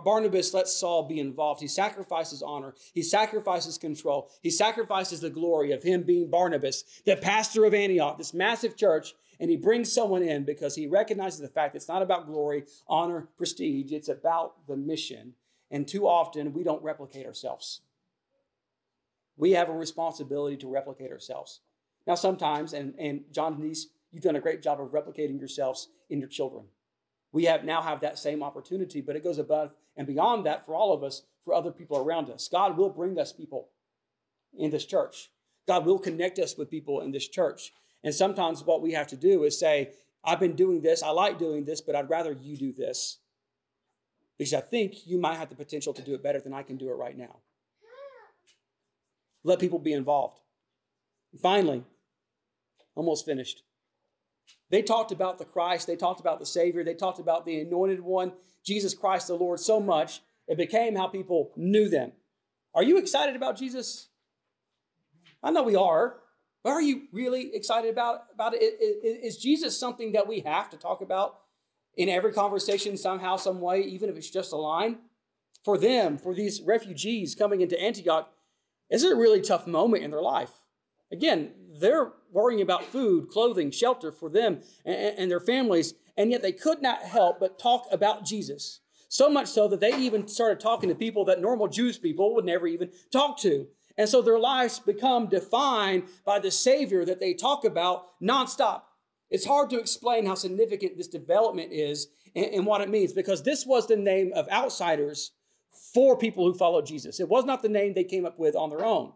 Barnabas 0.03 0.53
lets 0.53 0.75
Saul 0.75 1.07
be 1.07 1.19
involved. 1.19 1.61
He 1.61 1.67
sacrifices 1.67 2.41
honor. 2.41 2.73
He 2.93 3.03
sacrifices 3.03 3.77
control. 3.77 4.29
He 4.41 4.49
sacrifices 4.49 5.21
the 5.21 5.29
glory 5.29 5.71
of 5.71 5.83
him 5.83 6.03
being 6.03 6.29
Barnabas, 6.29 6.83
the 7.05 7.15
pastor 7.15 7.65
of 7.65 7.73
Antioch, 7.73 8.17
this 8.17 8.33
massive 8.33 8.75
church, 8.75 9.13
and 9.39 9.49
he 9.49 9.57
brings 9.57 9.91
someone 9.91 10.23
in 10.23 10.43
because 10.43 10.75
he 10.75 10.87
recognizes 10.87 11.39
the 11.39 11.47
fact 11.47 11.73
that 11.73 11.77
it's 11.77 11.87
not 11.87 12.01
about 12.01 12.27
glory, 12.27 12.65
honor, 12.87 13.27
prestige. 13.37 13.91
It's 13.91 14.09
about 14.09 14.67
the 14.67 14.77
mission. 14.77 15.33
And 15.71 15.87
too 15.87 16.07
often 16.07 16.53
we 16.53 16.63
don't 16.63 16.83
replicate 16.83 17.25
ourselves 17.25 17.81
we 19.41 19.51
have 19.51 19.69
a 19.69 19.73
responsibility 19.73 20.55
to 20.57 20.67
replicate 20.67 21.11
ourselves. 21.11 21.61
Now, 22.05 22.13
sometimes, 22.13 22.73
and, 22.73 22.93
and 22.99 23.23
John 23.31 23.59
Denise, 23.59 23.87
you've 24.11 24.23
done 24.23 24.35
a 24.35 24.39
great 24.39 24.61
job 24.61 24.79
of 24.79 24.89
replicating 24.89 25.39
yourselves 25.39 25.89
in 26.11 26.19
your 26.19 26.29
children. 26.29 26.65
We 27.31 27.45
have 27.45 27.63
now 27.63 27.81
have 27.81 28.01
that 28.01 28.19
same 28.19 28.43
opportunity, 28.43 29.01
but 29.01 29.15
it 29.15 29.23
goes 29.23 29.37
above 29.37 29.73
and 29.95 30.05
beyond 30.05 30.45
that 30.45 30.65
for 30.65 30.75
all 30.75 30.93
of 30.93 31.03
us, 31.03 31.23
for 31.45 31.53
other 31.53 31.71
people 31.71 31.97
around 31.97 32.29
us. 32.29 32.47
God 32.47 32.77
will 32.77 32.89
bring 32.89 33.19
us 33.19 33.31
people 33.31 33.69
in 34.57 34.69
this 34.69 34.85
church. 34.85 35.29
God 35.67 35.85
will 35.85 35.99
connect 35.99 36.39
us 36.39 36.57
with 36.57 36.69
people 36.69 37.01
in 37.01 37.11
this 37.11 37.27
church. 37.27 37.71
And 38.03 38.13
sometimes 38.13 38.63
what 38.63 38.81
we 38.81 38.93
have 38.93 39.07
to 39.07 39.15
do 39.15 39.43
is 39.43 39.59
say, 39.59 39.91
I've 40.23 40.39
been 40.39 40.55
doing 40.55 40.81
this, 40.81 41.03
I 41.03 41.09
like 41.09 41.39
doing 41.39 41.63
this, 41.65 41.81
but 41.81 41.95
I'd 41.95 42.09
rather 42.09 42.33
you 42.33 42.57
do 42.57 42.73
this. 42.73 43.19
Because 44.37 44.53
I 44.53 44.61
think 44.61 45.07
you 45.07 45.19
might 45.19 45.37
have 45.37 45.49
the 45.49 45.55
potential 45.55 45.93
to 45.93 46.01
do 46.01 46.13
it 46.15 46.23
better 46.23 46.39
than 46.39 46.53
I 46.53 46.63
can 46.63 46.77
do 46.77 46.89
it 46.89 46.95
right 46.95 47.17
now. 47.17 47.37
Let 49.43 49.59
people 49.59 49.79
be 49.79 49.93
involved. 49.93 50.39
And 51.31 51.41
finally, 51.41 51.83
almost 52.95 53.25
finished. 53.25 53.63
They 54.71 54.81
talked 54.81 55.11
about 55.11 55.37
the 55.37 55.45
Christ, 55.45 55.85
they 55.85 55.95
talked 55.95 56.21
about 56.21 56.39
the 56.39 56.45
Savior, 56.45 56.83
they 56.83 56.95
talked 56.95 57.19
about 57.19 57.45
the 57.45 57.59
anointed 57.59 57.99
one, 57.99 58.33
Jesus 58.63 58.93
Christ 58.93 59.27
the 59.27 59.35
Lord, 59.35 59.59
so 59.59 59.79
much 59.79 60.21
it 60.47 60.57
became 60.57 60.95
how 60.95 61.07
people 61.07 61.51
knew 61.55 61.89
them. 61.89 62.13
Are 62.73 62.83
you 62.83 62.97
excited 62.97 63.35
about 63.35 63.57
Jesus? 63.57 64.07
I 65.43 65.51
know 65.51 65.63
we 65.63 65.75
are. 65.75 66.17
But 66.63 66.71
are 66.71 66.81
you 66.81 67.03
really 67.11 67.55
excited 67.55 67.89
about, 67.89 68.25
about 68.33 68.53
it? 68.53 68.61
Is 68.61 69.37
Jesus 69.37 69.77
something 69.77 70.11
that 70.11 70.27
we 70.27 70.41
have 70.41 70.69
to 70.69 70.77
talk 70.77 71.01
about 71.01 71.39
in 71.95 72.07
every 72.07 72.31
conversation 72.33 72.97
somehow, 72.97 73.35
some 73.37 73.61
way, 73.61 73.81
even 73.81 74.09
if 74.09 74.15
it's 74.15 74.29
just 74.29 74.53
a 74.53 74.57
line? 74.57 74.99
For 75.65 75.77
them, 75.77 76.17
for 76.17 76.35
these 76.35 76.61
refugees 76.61 77.33
coming 77.35 77.61
into 77.61 77.79
Antioch, 77.81 78.31
is 78.89 79.03
it 79.03 79.11
a 79.11 79.15
really 79.15 79.41
tough 79.41 79.65
moment 79.65 80.03
in 80.03 80.11
their 80.11 80.21
life? 80.21 80.60
Again, 81.11 81.51
they're 81.79 82.13
worrying 82.31 82.61
about 82.61 82.85
food, 82.85 83.27
clothing, 83.27 83.71
shelter 83.71 84.11
for 84.11 84.29
them 84.29 84.61
and, 84.85 85.17
and 85.17 85.31
their 85.31 85.39
families, 85.39 85.93
and 86.17 86.31
yet 86.31 86.41
they 86.41 86.51
could 86.51 86.81
not 86.81 87.03
help 87.03 87.39
but 87.39 87.59
talk 87.59 87.87
about 87.91 88.25
Jesus. 88.25 88.79
So 89.09 89.29
much 89.29 89.47
so 89.47 89.67
that 89.67 89.81
they 89.81 89.97
even 89.97 90.27
started 90.27 90.59
talking 90.59 90.87
to 90.89 90.95
people 90.95 91.25
that 91.25 91.41
normal 91.41 91.67
Jewish 91.67 92.01
people 92.01 92.33
would 92.35 92.45
never 92.45 92.65
even 92.67 92.91
talk 93.11 93.37
to. 93.39 93.67
And 93.97 94.07
so 94.07 94.21
their 94.21 94.39
lives 94.39 94.79
become 94.79 95.27
defined 95.27 96.03
by 96.25 96.39
the 96.39 96.51
Savior 96.51 97.03
that 97.03 97.19
they 97.19 97.33
talk 97.33 97.65
about 97.65 98.19
nonstop. 98.21 98.83
It's 99.29 99.45
hard 99.45 99.69
to 99.71 99.79
explain 99.79 100.25
how 100.25 100.35
significant 100.35 100.97
this 100.97 101.07
development 101.07 101.73
is 101.73 102.07
and, 102.35 102.45
and, 102.45 102.65
what 102.65 102.81
it 102.81 102.89
means 102.89 103.11
because 103.11 103.43
this 103.43 103.65
was 103.65 103.87
the 103.87 103.97
name 103.97 104.31
of 104.33 104.47
outsiders 104.49 105.31
for 105.93 106.17
people 106.17 106.45
who 106.45 106.57
followed 106.57 106.85
Jesus. 106.85 107.19
It 107.19 107.27
was 107.27 107.45
not 107.45 107.61
the 107.61 107.69
name 107.69 107.93
they 107.93 108.03
came 108.03 108.25
up 108.25 108.39
with 108.39 108.55
on 108.55 108.69
their 108.69 108.85
own. 108.85 109.13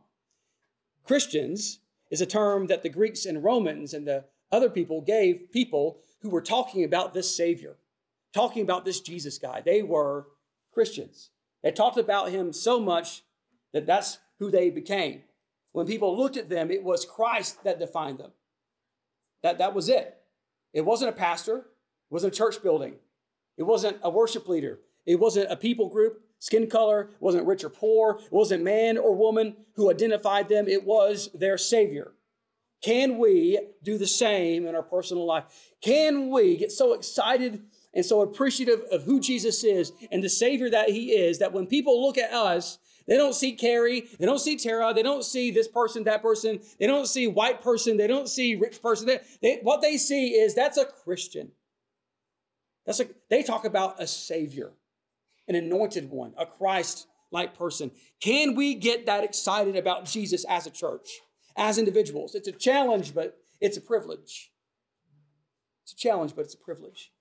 Christians 1.06 1.80
is 2.12 2.22
a 2.22 2.26
term 2.26 2.68
that 2.68 2.84
the 2.84 2.90
Greeks 2.90 3.26
and 3.26 3.44
Romans 3.44 3.94
and 3.94 4.08
the 4.08 4.26
other 4.52 4.70
people 4.70 5.02
gave 5.02 5.52
people 5.52 6.00
who 6.22 6.30
were 6.30 6.42
talking 6.42 6.84
about 6.84 7.14
this 7.14 7.36
Savior, 7.36 7.76
talking 8.34 8.62
about 8.62 8.86
this 8.86 9.02
Jesus 9.02 9.38
guy. 9.38 9.62
They 9.64 9.82
were 9.82 10.28
Christians. 10.74 11.30
They 11.64 11.72
talked 11.72 11.98
about 11.98 12.30
him 12.30 12.54
so 12.54 12.80
much 12.80 13.24
that 13.74 13.86
that's 13.86 14.20
who 14.40 14.52
they 14.52 14.70
became. 14.70 15.24
When 15.72 15.88
people 15.88 16.16
looked 16.16 16.38
at 16.38 16.50
them, 16.50 16.72
it 16.72 16.84
was 16.84 17.06
Christ 17.06 17.64
that 17.64 17.80
defined 17.80 18.20
them. 18.20 18.32
That, 19.44 19.58
that 19.58 19.74
was 19.74 19.90
it. 19.90 20.18
It 20.74 20.86
wasn't 20.86 21.10
a 21.10 21.14
pastor, 21.14 21.58
it 21.58 21.66
wasn't 22.10 22.34
a 22.34 22.38
church 22.38 22.62
building, 22.62 22.96
it 23.58 23.64
wasn't 23.64 23.98
a 24.02 24.10
worship 24.10 24.48
leader, 24.48 24.80
it 25.06 25.20
wasn't 25.20 25.52
a 25.52 25.56
people 25.56 25.90
group, 25.90 26.22
skin 26.40 26.68
color, 26.68 27.02
it 27.02 27.22
wasn't 27.22 27.46
rich 27.46 27.64
or 27.64 27.70
poor, 27.70 28.20
it 28.24 28.32
wasn't 28.32 28.64
man 28.64 28.98
or 28.98 29.16
woman 29.16 29.56
who 29.76 29.90
identified 29.90 30.50
them, 30.50 30.68
it 30.68 30.86
was 30.86 31.30
their 31.34 31.58
Savior. 31.58 32.14
Can 32.84 33.18
we 33.18 33.60
do 33.84 33.98
the 33.98 34.08
same 34.08 34.68
in 34.68 34.76
our 34.76 34.84
personal 34.84 35.26
life? 35.26 35.46
Can 35.82 36.30
we 36.30 36.58
get 36.58 36.72
so 36.72 36.94
excited 36.94 37.64
and 37.94 38.06
so 38.06 38.22
appreciative 38.22 38.82
of 38.92 39.04
who 39.04 39.20
Jesus 39.20 39.64
is 39.64 39.92
and 40.12 40.24
the 40.24 40.30
Savior 40.30 40.70
that 40.70 40.90
He 40.90 41.12
is 41.12 41.40
that 41.40 41.54
when 41.54 41.66
people 41.66 42.06
look 42.06 42.18
at 42.18 42.32
us, 42.32 42.78
they 43.08 43.18
don't 43.18 43.36
see 43.36 43.54
Carrie. 43.54 44.02
They 44.20 44.26
don't 44.26 44.40
see 44.40 44.58
Tara. 44.58 44.94
They 44.94 45.04
don't 45.04 45.24
see 45.24 45.52
this 45.52 45.68
person, 45.68 46.04
that 46.06 46.22
person. 46.22 46.60
They 46.80 46.88
don't 46.88 47.08
see 47.08 47.28
white 47.28 47.62
person. 47.62 47.98
They 47.98 48.08
don't 48.08 48.28
see 48.28 48.56
rich 48.56 48.82
person. 48.82 49.08
They, 49.08 49.20
they, 49.42 49.60
what 49.62 49.82
they 49.82 49.98
see 49.98 50.30
is 50.30 50.56
that's 50.56 50.78
a 50.78 50.86
Christian. 50.86 51.52
That's 52.86 53.00
a, 53.00 53.08
they 53.30 53.44
talk 53.44 53.66
about 53.66 54.02
a 54.02 54.08
Savior, 54.08 54.72
an 55.48 55.56
anointed 55.56 56.10
one, 56.10 56.34
a 56.38 56.46
Christ 56.46 57.08
like 57.32 57.58
person. 57.58 57.92
Can 58.20 58.56
we 58.56 58.76
get 58.76 59.06
that 59.06 59.24
excited 59.24 59.76
about 59.76 60.06
Jesus 60.06 60.46
as 60.46 60.66
a 60.66 60.72
church, 60.72 61.10
as 61.56 61.78
individuals? 61.78 62.36
It's 62.36 62.48
a 62.48 62.52
challenge, 62.52 63.14
but 63.14 63.38
it's 63.60 63.78
a 63.78 63.82
privilege. 63.82 64.52
It's 65.84 65.94
a 65.94 65.98
challenge, 65.98 66.36
but 66.36 66.46
it's 66.46 66.56
a 66.56 66.60
privilege. 66.60 67.12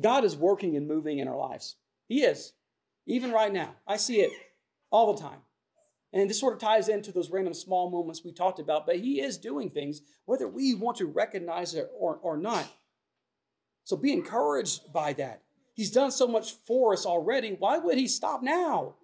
God 0.00 0.24
is 0.24 0.36
working 0.36 0.76
and 0.76 0.88
moving 0.88 1.18
in 1.18 1.28
our 1.28 1.36
lives. 1.36 1.76
He 2.06 2.22
is. 2.22 2.52
Even 3.06 3.32
right 3.32 3.52
now, 3.52 3.74
I 3.86 3.96
see 3.96 4.20
it 4.20 4.30
all 4.90 5.12
the 5.12 5.20
time. 5.20 5.40
And 6.12 6.28
this 6.28 6.40
sort 6.40 6.54
of 6.54 6.58
ties 6.58 6.88
into 6.88 7.12
those 7.12 7.30
random 7.30 7.54
small 7.54 7.90
moments 7.90 8.24
we 8.24 8.32
talked 8.32 8.58
about, 8.58 8.86
but 8.86 8.96
he 8.96 9.20
is 9.20 9.38
doing 9.38 9.70
things, 9.70 10.02
whether 10.24 10.48
we 10.48 10.74
want 10.74 10.96
to 10.98 11.06
recognize 11.06 11.74
it 11.74 11.88
or, 11.96 12.16
or 12.16 12.36
not. 12.36 12.66
So 13.84 13.96
be 13.96 14.12
encouraged 14.12 14.92
by 14.92 15.12
that. 15.14 15.42
He's 15.80 15.90
done 15.90 16.10
so 16.10 16.28
much 16.28 16.56
for 16.66 16.92
us 16.92 17.06
already. 17.06 17.56
Why 17.58 17.78
would 17.78 17.96
he 17.96 18.06
stop 18.06 18.42
now? 18.42 18.96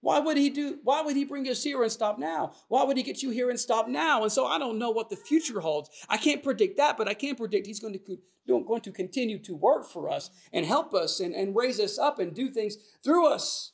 Why 0.00 0.20
would 0.20 0.36
he 0.36 0.48
do 0.48 0.78
why 0.84 1.02
would 1.02 1.16
he 1.16 1.24
bring 1.24 1.48
us 1.48 1.64
here 1.64 1.82
and 1.82 1.90
stop 1.90 2.20
now? 2.20 2.52
Why 2.68 2.84
would 2.84 2.96
he 2.96 3.02
get 3.02 3.20
you 3.20 3.30
here 3.30 3.50
and 3.50 3.58
stop 3.58 3.88
now? 3.88 4.22
And 4.22 4.30
so 4.30 4.46
I 4.46 4.58
don't 4.58 4.78
know 4.78 4.92
what 4.92 5.10
the 5.10 5.16
future 5.16 5.58
holds. 5.58 5.90
I 6.08 6.18
can't 6.18 6.44
predict 6.44 6.76
that, 6.76 6.96
but 6.96 7.08
I 7.08 7.14
can 7.14 7.34
predict 7.34 7.66
he's 7.66 7.80
going 7.80 7.94
to 7.94 8.18
going 8.46 8.80
to 8.82 8.92
continue 8.92 9.40
to 9.40 9.56
work 9.56 9.90
for 9.90 10.08
us 10.08 10.30
and 10.52 10.64
help 10.64 10.94
us 10.94 11.18
and, 11.18 11.34
and 11.34 11.56
raise 11.56 11.80
us 11.80 11.98
up 11.98 12.20
and 12.20 12.32
do 12.32 12.50
things 12.50 12.76
through 13.02 13.26
us. 13.26 13.72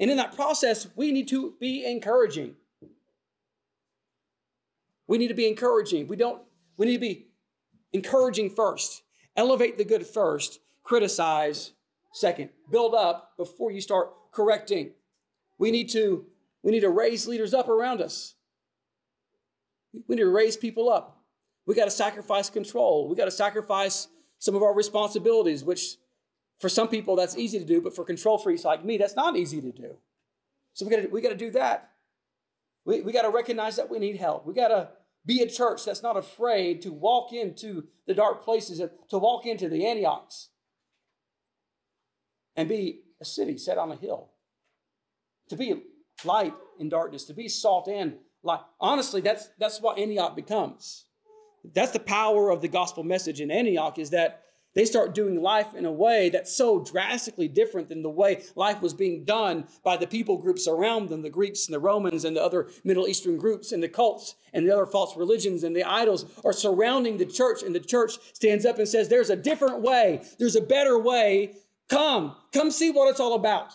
And 0.00 0.10
in 0.10 0.16
that 0.16 0.34
process, 0.34 0.88
we 0.96 1.12
need 1.12 1.28
to 1.28 1.54
be 1.60 1.88
encouraging. 1.88 2.56
We 5.06 5.16
need 5.16 5.28
to 5.28 5.34
be 5.34 5.46
encouraging. 5.46 6.08
We 6.08 6.16
don't, 6.16 6.42
we 6.76 6.86
need 6.86 6.94
to 6.94 6.98
be 6.98 7.28
encouraging 7.92 8.50
first. 8.50 9.02
Elevate 9.36 9.78
the 9.78 9.84
good 9.84 10.06
first, 10.06 10.60
criticize 10.82 11.72
second. 12.12 12.50
Build 12.70 12.94
up 12.94 13.36
before 13.36 13.70
you 13.70 13.80
start 13.80 14.12
correcting. 14.32 14.90
We 15.58 15.70
need 15.70 15.88
to, 15.90 16.26
we 16.62 16.72
need 16.72 16.80
to 16.80 16.90
raise 16.90 17.26
leaders 17.26 17.54
up 17.54 17.68
around 17.68 18.00
us. 18.00 18.34
We 19.92 20.16
need 20.16 20.22
to 20.22 20.30
raise 20.30 20.56
people 20.56 20.88
up. 20.88 21.18
We 21.66 21.74
got 21.74 21.84
to 21.84 21.90
sacrifice 21.90 22.50
control. 22.50 23.08
We 23.08 23.16
got 23.16 23.26
to 23.26 23.30
sacrifice 23.30 24.08
some 24.38 24.54
of 24.54 24.62
our 24.62 24.74
responsibilities, 24.74 25.62
which 25.62 25.96
for 26.58 26.68
some 26.68 26.88
people 26.88 27.16
that's 27.16 27.36
easy 27.36 27.58
to 27.58 27.64
do, 27.64 27.80
but 27.80 27.94
for 27.94 28.04
control 28.04 28.38
freaks 28.38 28.64
like 28.64 28.84
me, 28.84 28.96
that's 28.96 29.16
not 29.16 29.36
easy 29.36 29.60
to 29.60 29.72
do. 29.72 29.96
So 30.74 30.86
we 30.86 30.90
got 30.90 31.02
to, 31.02 31.08
we 31.08 31.20
got 31.20 31.30
to 31.30 31.36
do 31.36 31.50
that. 31.52 31.90
We, 32.84 33.02
we 33.02 33.12
got 33.12 33.22
to 33.22 33.30
recognize 33.30 33.76
that 33.76 33.90
we 33.90 33.98
need 33.98 34.16
help. 34.16 34.46
We 34.46 34.54
got 34.54 34.68
to 34.68 34.88
be 35.30 35.42
a 35.42 35.48
church 35.48 35.84
that's 35.84 36.02
not 36.02 36.16
afraid 36.16 36.82
to 36.82 36.90
walk 36.90 37.32
into 37.32 37.84
the 38.08 38.14
dark 38.14 38.42
places, 38.42 38.82
to 39.08 39.18
walk 39.18 39.46
into 39.46 39.68
the 39.68 39.86
Antiochs 39.86 40.48
and 42.56 42.68
be 42.68 43.02
a 43.20 43.24
city 43.24 43.56
set 43.56 43.78
on 43.78 43.92
a 43.92 43.96
hill. 43.96 44.32
To 45.50 45.56
be 45.56 45.84
light 46.24 46.54
in 46.80 46.88
darkness, 46.88 47.26
to 47.26 47.32
be 47.32 47.48
salt 47.48 47.86
and 47.86 48.16
light. 48.42 48.58
Honestly, 48.80 49.20
that's, 49.20 49.50
that's 49.56 49.80
what 49.80 50.00
Antioch 50.00 50.34
becomes. 50.34 51.04
That's 51.74 51.92
the 51.92 52.00
power 52.00 52.50
of 52.50 52.60
the 52.60 52.66
gospel 52.66 53.04
message 53.04 53.40
in 53.40 53.52
Antioch 53.52 54.00
is 54.00 54.10
that 54.10 54.42
they 54.74 54.84
start 54.84 55.14
doing 55.14 55.42
life 55.42 55.74
in 55.74 55.84
a 55.84 55.92
way 55.92 56.28
that's 56.28 56.54
so 56.54 56.78
drastically 56.84 57.48
different 57.48 57.88
than 57.88 58.02
the 58.02 58.10
way 58.10 58.44
life 58.54 58.80
was 58.80 58.94
being 58.94 59.24
done 59.24 59.66
by 59.82 59.96
the 59.96 60.06
people 60.06 60.36
groups 60.36 60.68
around 60.68 61.08
them, 61.08 61.22
the 61.22 61.30
Greeks 61.30 61.66
and 61.66 61.74
the 61.74 61.80
Romans 61.80 62.24
and 62.24 62.36
the 62.36 62.42
other 62.42 62.68
Middle 62.84 63.08
Eastern 63.08 63.36
groups 63.36 63.72
and 63.72 63.82
the 63.82 63.88
cults 63.88 64.36
and 64.52 64.66
the 64.66 64.72
other 64.72 64.86
false 64.86 65.16
religions 65.16 65.64
and 65.64 65.74
the 65.74 65.82
idols 65.82 66.24
are 66.44 66.52
surrounding 66.52 67.18
the 67.18 67.26
church. 67.26 67.62
And 67.62 67.74
the 67.74 67.80
church 67.80 68.18
stands 68.32 68.64
up 68.64 68.78
and 68.78 68.86
says, 68.86 69.08
There's 69.08 69.30
a 69.30 69.36
different 69.36 69.82
way, 69.82 70.22
there's 70.38 70.56
a 70.56 70.60
better 70.60 70.98
way. 70.98 71.56
Come, 71.88 72.36
come 72.52 72.70
see 72.70 72.92
what 72.92 73.10
it's 73.10 73.18
all 73.18 73.34
about. 73.34 73.72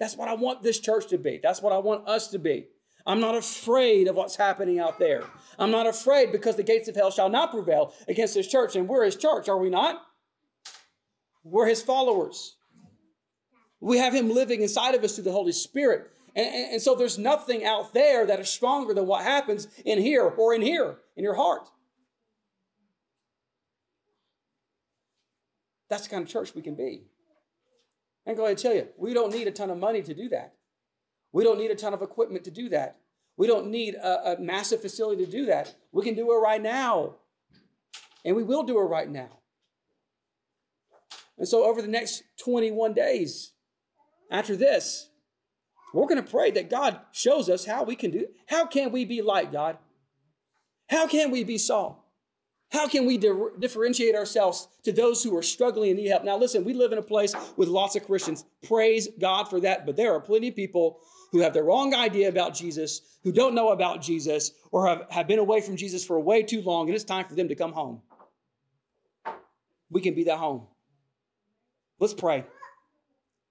That's 0.00 0.16
what 0.16 0.28
I 0.28 0.34
want 0.34 0.62
this 0.62 0.80
church 0.80 1.06
to 1.08 1.18
be. 1.18 1.38
That's 1.40 1.62
what 1.62 1.72
I 1.72 1.78
want 1.78 2.08
us 2.08 2.28
to 2.28 2.38
be. 2.40 2.66
I'm 3.10 3.18
not 3.18 3.34
afraid 3.34 4.06
of 4.06 4.14
what's 4.14 4.36
happening 4.36 4.78
out 4.78 5.00
there. 5.00 5.24
I'm 5.58 5.72
not 5.72 5.88
afraid 5.88 6.30
because 6.30 6.54
the 6.54 6.62
gates 6.62 6.86
of 6.86 6.94
hell 6.94 7.10
shall 7.10 7.28
not 7.28 7.50
prevail 7.50 7.92
against 8.06 8.36
his 8.36 8.46
church. 8.46 8.76
And 8.76 8.86
we're 8.86 9.04
his 9.04 9.16
church, 9.16 9.48
are 9.48 9.58
we 9.58 9.68
not? 9.68 10.00
We're 11.42 11.66
his 11.66 11.82
followers. 11.82 12.54
We 13.80 13.98
have 13.98 14.14
him 14.14 14.30
living 14.30 14.62
inside 14.62 14.94
of 14.94 15.02
us 15.02 15.16
through 15.16 15.24
the 15.24 15.32
Holy 15.32 15.50
Spirit. 15.50 16.12
And, 16.36 16.46
and, 16.46 16.72
and, 16.74 16.82
so 16.82 16.94
there's 16.94 17.18
nothing 17.18 17.64
out 17.64 17.92
there 17.92 18.26
that 18.26 18.38
is 18.38 18.48
stronger 18.48 18.94
than 18.94 19.06
what 19.06 19.24
happens 19.24 19.66
in 19.84 19.98
here 19.98 20.22
or 20.22 20.54
in 20.54 20.62
here, 20.62 20.98
in 21.16 21.24
your 21.24 21.34
heart. 21.34 21.66
That's 25.88 26.04
the 26.04 26.10
kind 26.10 26.22
of 26.22 26.28
church 26.28 26.54
we 26.54 26.62
can 26.62 26.76
be. 26.76 27.02
And 28.24 28.36
go 28.36 28.44
ahead 28.44 28.52
and 28.52 28.58
tell 28.60 28.74
you, 28.74 28.86
we 28.96 29.14
don't 29.14 29.32
need 29.32 29.48
a 29.48 29.50
ton 29.50 29.70
of 29.70 29.78
money 29.78 30.00
to 30.00 30.14
do 30.14 30.28
that. 30.28 30.54
We 31.32 31.44
don't 31.44 31.58
need 31.58 31.70
a 31.70 31.74
ton 31.74 31.94
of 31.94 32.02
equipment 32.02 32.44
to 32.44 32.50
do 32.50 32.68
that. 32.70 32.96
We 33.36 33.46
don't 33.46 33.70
need 33.70 33.94
a, 33.94 34.32
a 34.32 34.40
massive 34.40 34.80
facility 34.82 35.24
to 35.24 35.30
do 35.30 35.46
that. 35.46 35.74
We 35.92 36.04
can 36.04 36.14
do 36.14 36.30
it 36.32 36.36
right 36.36 36.62
now. 36.62 37.16
And 38.24 38.36
we 38.36 38.42
will 38.42 38.62
do 38.62 38.78
it 38.78 38.84
right 38.84 39.08
now. 39.08 39.38
And 41.38 41.48
so, 41.48 41.64
over 41.64 41.80
the 41.80 41.88
next 41.88 42.22
21 42.44 42.92
days 42.92 43.52
after 44.30 44.56
this, 44.56 45.10
We're 45.92 46.06
going 46.06 46.22
to 46.22 46.30
pray 46.30 46.50
that 46.52 46.70
God 46.70 47.00
shows 47.12 47.48
us 47.48 47.64
how 47.64 47.82
we 47.82 47.96
can 47.96 48.10
do. 48.10 48.28
How 48.46 48.66
can 48.66 48.92
we 48.92 49.04
be 49.04 49.22
light, 49.22 49.52
God? 49.52 49.78
How 50.88 51.06
can 51.06 51.30
we 51.30 51.44
be 51.44 51.58
salt? 51.58 51.99
How 52.70 52.86
can 52.86 53.04
we 53.04 53.18
di- 53.18 53.32
differentiate 53.58 54.14
ourselves 54.14 54.68
to 54.84 54.92
those 54.92 55.22
who 55.22 55.36
are 55.36 55.42
struggling 55.42 55.90
and 55.90 55.98
need 55.98 56.08
help? 56.08 56.24
Now, 56.24 56.38
listen, 56.38 56.64
we 56.64 56.72
live 56.72 56.92
in 56.92 56.98
a 56.98 57.02
place 57.02 57.34
with 57.56 57.68
lots 57.68 57.96
of 57.96 58.06
Christians. 58.06 58.44
Praise 58.62 59.08
God 59.18 59.44
for 59.44 59.60
that. 59.60 59.86
But 59.86 59.96
there 59.96 60.14
are 60.14 60.20
plenty 60.20 60.48
of 60.48 60.56
people 60.56 61.00
who 61.32 61.40
have 61.40 61.52
the 61.52 61.62
wrong 61.62 61.94
idea 61.94 62.28
about 62.28 62.54
Jesus, 62.54 63.18
who 63.24 63.32
don't 63.32 63.54
know 63.54 63.70
about 63.70 64.00
Jesus, 64.02 64.52
or 64.70 64.86
have, 64.86 65.06
have 65.10 65.26
been 65.26 65.38
away 65.38 65.60
from 65.60 65.76
Jesus 65.76 66.04
for 66.04 66.18
way 66.20 66.42
too 66.42 66.62
long, 66.62 66.88
and 66.88 66.94
it's 66.94 67.04
time 67.04 67.24
for 67.24 67.34
them 67.34 67.48
to 67.48 67.54
come 67.54 67.72
home. 67.72 68.02
We 69.90 70.00
can 70.00 70.14
be 70.14 70.24
that 70.24 70.38
home. 70.38 70.66
Let's 71.98 72.14
pray. 72.14 72.44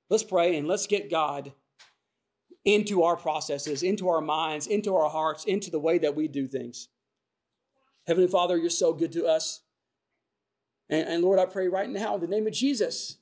Let's 0.09 0.23
pray 0.23 0.57
and 0.57 0.67
let's 0.67 0.87
get 0.87 1.11
God 1.11 1.51
into 2.65 3.03
our 3.03 3.15
processes, 3.15 3.83
into 3.83 4.09
our 4.09 4.21
minds, 4.21 4.67
into 4.67 4.95
our 4.95 5.09
hearts, 5.09 5.45
into 5.45 5.71
the 5.71 5.79
way 5.79 5.97
that 5.99 6.15
we 6.15 6.27
do 6.27 6.47
things. 6.47 6.87
Heavenly 8.07 8.29
Father, 8.29 8.57
you're 8.57 8.69
so 8.69 8.93
good 8.93 9.11
to 9.13 9.25
us. 9.25 9.61
And, 10.89 11.07
and, 11.07 11.23
Lord, 11.23 11.39
I 11.39 11.45
pray 11.45 11.67
right 11.67 11.89
now 11.89 12.15
in 12.15 12.21
the 12.21 12.27
name 12.27 12.47
of 12.47 12.53
Jesus, 12.53 13.17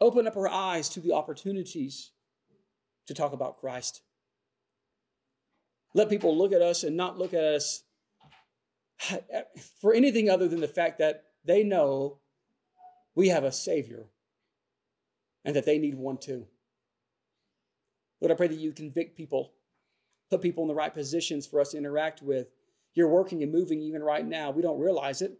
open 0.00 0.26
up 0.26 0.36
our 0.36 0.48
eyes 0.48 0.88
to 0.90 1.00
the 1.00 1.12
opportunities 1.12 2.12
to 3.06 3.14
talk 3.14 3.32
about 3.32 3.60
Christ. 3.60 4.02
Let 5.94 6.08
people 6.08 6.36
look 6.36 6.52
at 6.52 6.62
us 6.62 6.84
and 6.84 6.96
not 6.96 7.18
look 7.18 7.34
at 7.34 7.44
us 7.44 7.82
for 9.80 9.92
anything 9.92 10.30
other 10.30 10.48
than 10.48 10.60
the 10.60 10.68
fact 10.68 10.98
that 10.98 11.24
they 11.44 11.64
know 11.64 12.18
we 13.14 13.28
have 13.28 13.44
a 13.44 13.52
Savior 13.52 14.06
and 15.44 15.56
that 15.56 15.66
they 15.66 15.78
need 15.78 15.94
one 15.94 16.18
too. 16.18 16.46
Lord, 18.20 18.32
I 18.32 18.34
pray 18.34 18.48
that 18.48 18.58
you 18.58 18.72
convict 18.72 19.16
people, 19.16 19.52
put 20.28 20.42
people 20.42 20.64
in 20.64 20.68
the 20.68 20.74
right 20.74 20.92
positions 20.92 21.46
for 21.46 21.60
us 21.60 21.70
to 21.70 21.78
interact 21.78 22.22
with. 22.22 22.48
You're 22.94 23.08
working 23.08 23.42
and 23.42 23.52
moving 23.52 23.80
even 23.80 24.02
right 24.02 24.26
now. 24.26 24.50
We 24.50 24.62
don't 24.62 24.80
realize 24.80 25.22
it. 25.22 25.38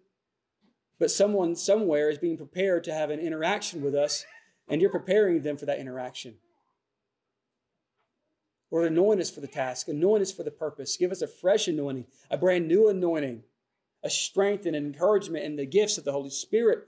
But 0.99 1.11
someone 1.11 1.57
somewhere 1.57 2.11
is 2.11 2.19
being 2.19 2.37
prepared 2.37 2.85
to 2.85 2.93
have 2.93 3.11
an 3.11 3.21
interaction 3.21 3.83
with 3.83 3.95
us, 3.95 4.25
and 4.69 4.81
you're 4.81 4.91
preparing 4.91 5.43
them 5.43 5.57
for 5.57 5.67
that 5.67 5.79
interaction. 5.79 6.37
Lord, 8.71 8.91
anoint 8.91 9.21
us 9.21 9.31
for 9.31 9.41
the 9.41 9.49
task, 9.49 9.89
anoint 9.89 10.23
us 10.23 10.31
for 10.31 10.45
the 10.45 10.51
purpose. 10.51 10.97
Give 10.97 11.11
us 11.11 11.23
a 11.23 11.27
fresh 11.27 11.67
anointing, 11.67 12.07
a 12.31 12.39
brand 12.39 12.69
new 12.69 12.89
anointing, 12.89 13.43
a 14.05 14.11
strength 14.11 14.67
and 14.67 14.77
an 14.77 14.87
encouragement 14.87 15.45
and 15.45 15.59
the 15.59 15.67
gifts 15.67 15.99
of 15.99 16.05
the 16.05 16.13
Holy 16.13 16.31
Spirit 16.31 16.87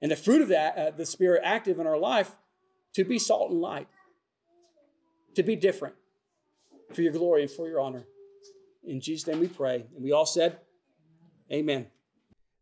and 0.00 0.10
the 0.10 0.16
fruit 0.16 0.42
of 0.42 0.48
that, 0.48 0.76
uh, 0.76 0.90
the 0.90 1.06
Spirit 1.06 1.42
active 1.44 1.78
in 1.78 1.86
our 1.86 1.98
life 1.98 2.34
to 2.94 3.04
be 3.04 3.18
salt 3.18 3.50
and 3.50 3.60
light, 3.60 3.86
to 5.34 5.42
be 5.42 5.54
different 5.54 5.94
for 6.92 7.02
your 7.02 7.12
glory 7.12 7.42
and 7.42 7.50
for 7.50 7.68
your 7.68 7.80
honor. 7.80 8.04
In 8.84 9.00
Jesus' 9.00 9.26
name 9.26 9.40
we 9.40 9.48
pray. 9.48 9.86
And 9.94 10.02
we 10.02 10.12
all 10.12 10.26
said, 10.26 10.58
Amen. 11.52 11.86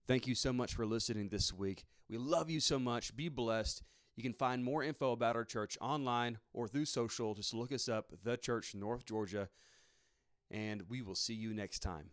Thank 0.06 0.26
you 0.26 0.34
so 0.34 0.52
much 0.52 0.74
for 0.74 0.84
listening 0.84 1.28
this 1.28 1.52
week. 1.52 1.84
We 2.08 2.18
love 2.18 2.50
you 2.50 2.58
so 2.58 2.78
much. 2.78 3.14
Be 3.14 3.28
blessed. 3.28 3.82
You 4.16 4.22
can 4.24 4.32
find 4.32 4.64
more 4.64 4.82
info 4.82 5.12
about 5.12 5.36
our 5.36 5.44
church 5.44 5.78
online 5.80 6.38
or 6.52 6.66
through 6.66 6.86
social. 6.86 7.34
Just 7.34 7.54
look 7.54 7.72
us 7.72 7.88
up, 7.88 8.12
The 8.24 8.36
Church 8.36 8.74
North 8.74 9.04
Georgia, 9.04 9.48
and 10.50 10.82
we 10.88 11.00
will 11.00 11.14
see 11.14 11.34
you 11.34 11.54
next 11.54 11.78
time. 11.78 12.08